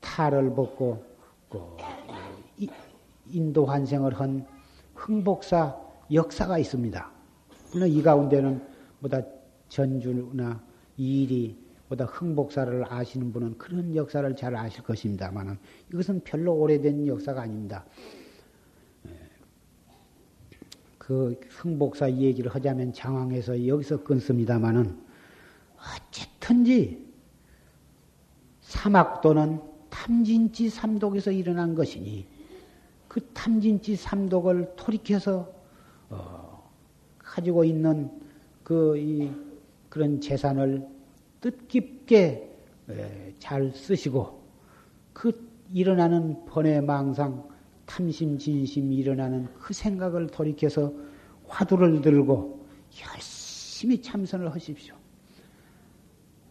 [0.00, 1.04] 탈을 벗고
[1.50, 1.58] 그
[3.28, 4.46] 인도 환생을 한
[4.94, 5.76] 흥복사
[6.10, 7.10] 역사가 있습니다.
[7.72, 8.66] 물론 이 가운데는
[9.02, 9.20] 보다
[9.68, 10.62] 전주나
[10.96, 11.56] 이일이
[11.88, 15.58] 보다 흥복사를 아시는 분은 그런 역사를 잘 아실 것입니다만
[15.92, 17.84] 이것은 별로 오래된 역사가 아닙니다.
[21.10, 21.34] 예.
[21.34, 24.96] 그 흥복사 얘기를 하자면 장황해서 여기서 끊습니다만은
[25.76, 27.04] 어쨌든지
[28.60, 32.26] 사막도는 탐진치 삼독에서 일어난 것이니
[33.08, 35.52] 그 탐진치 삼독을 돌이켜서
[36.10, 36.70] 어,
[37.18, 38.10] 가지고 있는
[38.62, 39.32] 그 이,
[39.88, 40.86] 그런 재산을
[41.40, 42.56] 뜻깊게
[42.88, 44.40] 에, 잘 쓰시고
[45.12, 47.48] 그 일어나는 번외 망상
[47.90, 50.92] 탐심 진심이 일어나는 그 생각을 돌이켜서
[51.48, 52.64] 화두를 들고
[53.04, 54.94] 열심히 참선을 하십시오.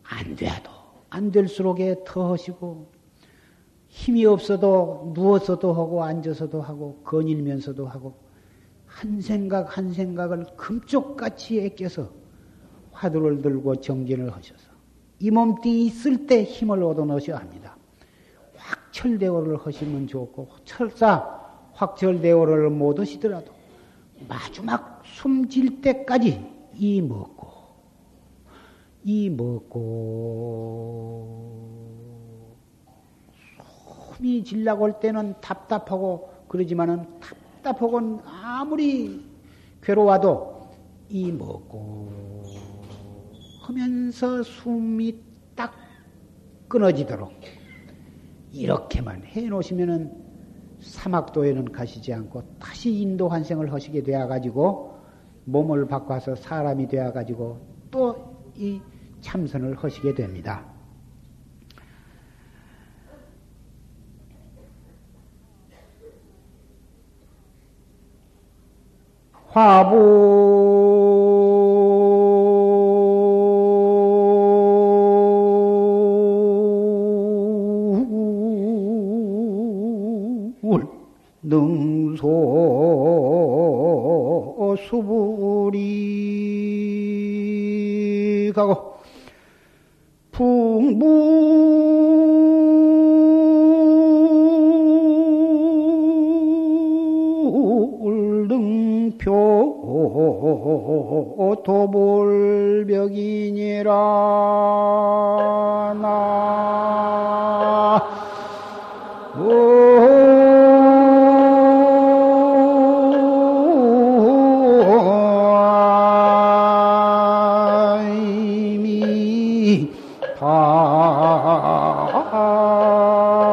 [0.03, 0.69] 안 돼도
[1.09, 2.91] 안 될수록에 더 하시고
[3.87, 8.19] 힘이 없어도 누워서도 하고 앉아서도 하고 거닐면서도 하고
[8.85, 12.11] 한 생각 한 생각을 금쪽같이 애껴서
[12.91, 14.71] 화두를 들고 정진을 하셔서
[15.19, 17.78] 이 몸뚱이 있을 때 힘을 얻어 넣으셔야 합니다.
[18.99, 21.39] 확철대오를 하시면 좋고 철사
[21.73, 23.53] 확철대오를 못 하시더라도
[24.27, 26.45] 마지막 숨질 때까지
[26.75, 27.47] 이 먹고
[29.05, 29.79] 이 먹고
[34.17, 39.25] 숨이 질라고 할 때는 답답하고 그러지만은 답답하고 아무리
[39.81, 40.69] 괴로워도
[41.09, 42.09] 이 먹고
[43.61, 45.15] 하면서 숨이
[45.55, 45.73] 딱
[46.67, 47.59] 끊어지도록
[48.51, 50.11] 이렇게만 해 놓으시면은
[50.81, 54.97] 사막도에는 가시지 않고 다시 인도 환생을 하시게 되어 가지고
[55.45, 57.59] 몸을 바꿔서 사람이 되어 가지고
[57.91, 58.29] 또
[58.59, 58.81] 이
[59.21, 60.65] 참선을 하시게 됩니다.
[69.47, 71.09] 화불
[88.60, 88.88] 가고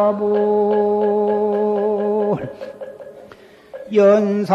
[0.06, 0.36] 바불
[3.92, 4.54] 연사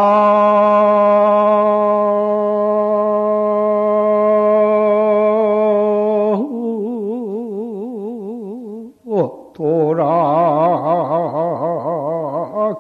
[9.54, 10.08] 돌아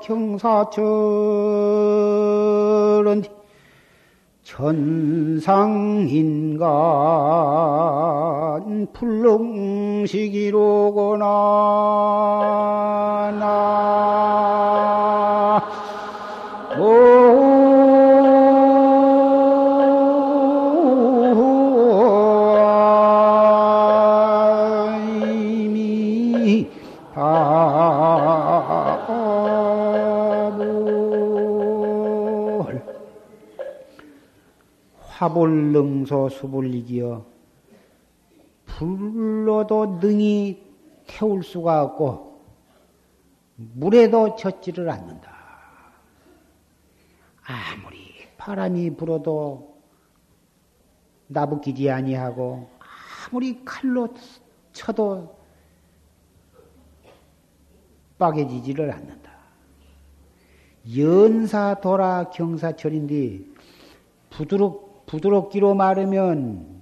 [0.02, 0.81] 경사처럼
[4.43, 6.72] 천상인간
[8.93, 12.30] 풀릉시기로구나 나
[35.31, 37.25] 화불능소 수불리기여
[38.65, 40.61] 불로도 능히
[41.07, 42.41] 태울 수가 없고
[43.55, 45.31] 물에도 젖지를 않는다.
[47.43, 49.81] 아무리 바람이 불어도
[51.27, 52.69] 나부끼지 아니하고
[53.29, 54.13] 아무리 칼로
[54.73, 55.37] 쳐도
[58.17, 59.31] 빠개지지를 않는다.
[60.97, 63.45] 연사 돌아 경사철인데
[64.29, 66.81] 부드럽 부드럽기로 말하면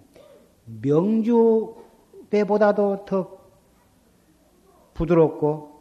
[0.84, 1.76] 명주
[2.30, 3.40] 숯배보다도 더
[4.94, 5.80] 부드럽고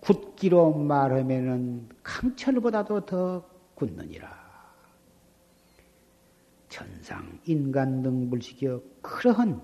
[0.00, 3.42] 굳기로 말하면은 강철보다도 더
[3.74, 4.28] 굳느니라.
[6.68, 9.62] 천상 인간 등 물식여 그러한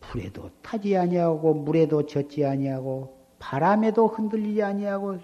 [0.00, 5.20] 불에도 타지 아니하고 물에도 젖지 아니하고 바람에도 흔들리지 아니하고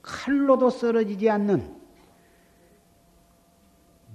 [0.00, 1.81] 칼로도 쓰러지지 않는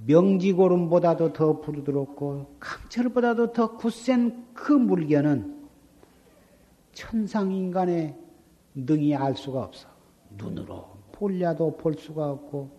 [0.08, 5.68] 명지고름보다도 더 부드럽고 강철보다도 더 굳센 그 물견은
[6.94, 8.18] 천상인간의
[8.74, 9.88] 능히 알 수가 없어.
[10.38, 12.70] 눈으로 볼려도 볼 수가 없고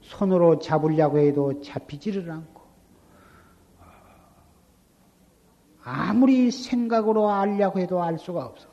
[0.00, 2.62] 손으로 잡으려고 해도 잡히지를 않고
[5.82, 8.68] 아무리 생각으로 알려고 해도 알 수가 없어.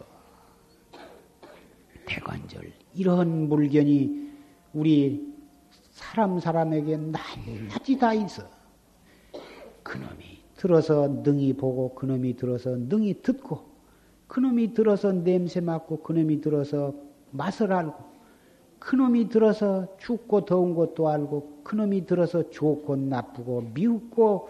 [2.07, 4.31] 대관절 이런 물견이
[4.73, 5.32] 우리
[6.03, 8.43] 사람 사람에게 낱낱이 다 있어.
[9.83, 13.63] 그놈이 들어서 능히 보고 그놈이 들어서 능히 듣고
[14.27, 16.93] 그놈이 들어서 냄새 맡고 그놈이 들어서
[17.31, 18.13] 맛을 알고
[18.79, 24.49] 그놈이 들어서 춥고 더운 것도 알고 그놈이 들어서 좋고 나쁘고 미웃고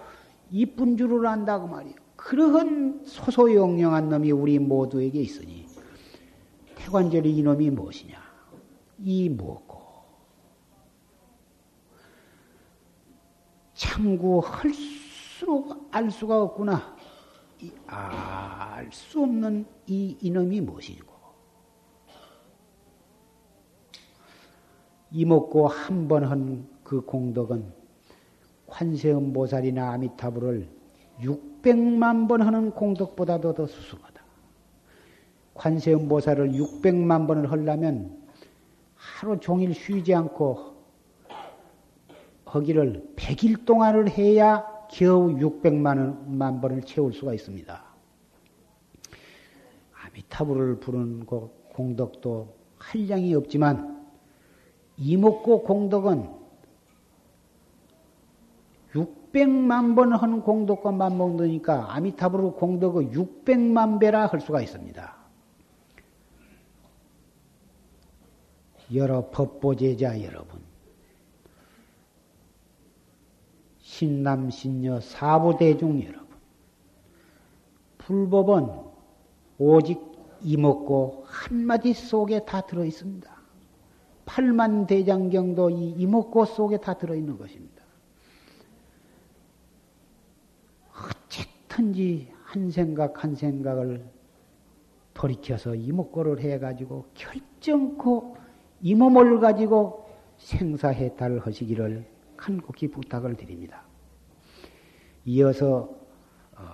[0.51, 1.95] 이쁜 줄을 안다고 말이요.
[2.15, 5.65] 그러한 소소영령한 놈이 우리 모두에게 있으니
[6.75, 8.17] 태관절이 이놈이 무엇이냐?
[8.99, 9.72] 이 무엇고
[13.84, 16.95] 참고할수록 알 수가 없구나.
[17.88, 21.14] 알 수 없는 이 이놈이 무엇이고
[25.11, 27.72] 이먹고 한 번 한 그 공덕은
[28.68, 30.68] 관세음 보살이나 아미타불을
[31.22, 34.22] 600만 번 하는 공덕보다도 더 수승하다.
[35.53, 38.22] 관세음 보살을 600만 번을 하려면
[38.95, 40.72] 하루 종일 쉬지 않고
[42.53, 47.84] 허기를 100일 동안을 해야 겨우 600만 번을 채울 수가 있습니다.
[50.05, 54.05] 아미타불을 부르는 그 공덕도 한량이 없지만
[54.97, 56.30] 이목고 공덕은
[58.91, 65.23] 600만 번 하는 공덕과 맞먹으니까 아미타불 공덕의 600만 배라 할 수가 있습니다.
[68.93, 70.62] 여러 법보제자 여러분,
[73.94, 76.28] 신남, 신녀, 사부대중 여러분,
[77.99, 78.68] 불법은
[79.60, 80.02] 오직
[80.41, 83.32] 이먹고 한마디 속에 다 들어 있습니다.
[84.26, 87.84] 팔만 대장경도 이 이먹고 속에 다 들어 있는 것입니다.
[90.91, 94.03] 어쨌든지 한 생각 한 생각을
[95.14, 98.38] 돌이켜서 이목고를 해가지고 결정코
[98.82, 100.10] 이 몸을 가지고
[100.40, 102.12] 생사해탈 하시기를
[102.44, 103.84] 간곡히 부탁을 드립니다.
[105.26, 105.90] 이어서
[106.57, 106.65] 어,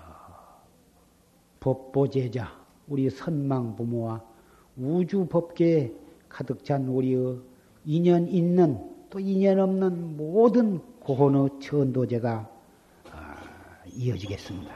[1.60, 4.24] 법보제자 우리 선망 부모와
[4.76, 5.94] 우주 법계에
[6.28, 7.40] 가득 찬 우리의
[7.86, 12.50] 인연 있는 또 인연 없는 모든 고혼의 천도제가
[13.12, 13.20] 어,
[13.94, 14.74] 이어지겠습니다.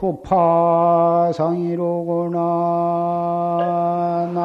[0.02, 1.30] 초파상이로구나.
[4.34, 4.42] 나.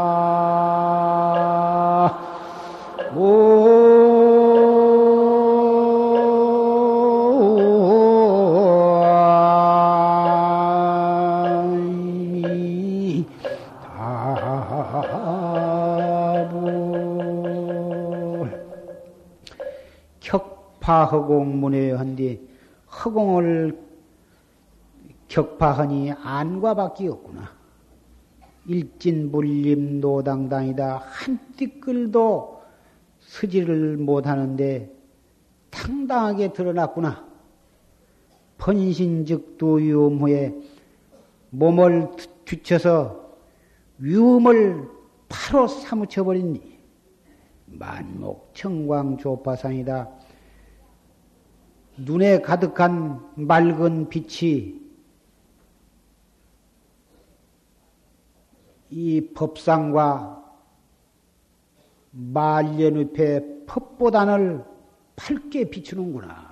[20.20, 22.46] 격파허공문에 한뒤
[22.90, 23.85] 허공을
[25.36, 27.54] 격파하니 안과 밖에 없구나.
[28.66, 30.96] 일진불림 노당당이다.
[30.96, 32.62] 한 띠끌도
[33.20, 34.90] 서지를 못하는데
[35.68, 37.26] 당당하게 드러났구나.
[38.56, 40.54] 번신즉도 위험후에
[41.50, 42.12] 몸을
[42.46, 43.36] 뒤쳐서
[43.98, 44.88] 위험을
[45.28, 46.78] 바로 사무쳐버리니
[47.66, 50.08] 만목 청광 조파상이다.
[51.98, 54.85] 눈에 가득한 맑은 빛이
[58.90, 60.44] 이 법상과
[62.12, 64.64] 말년의패 법보단을
[65.16, 66.45] 밝게 비추는구나.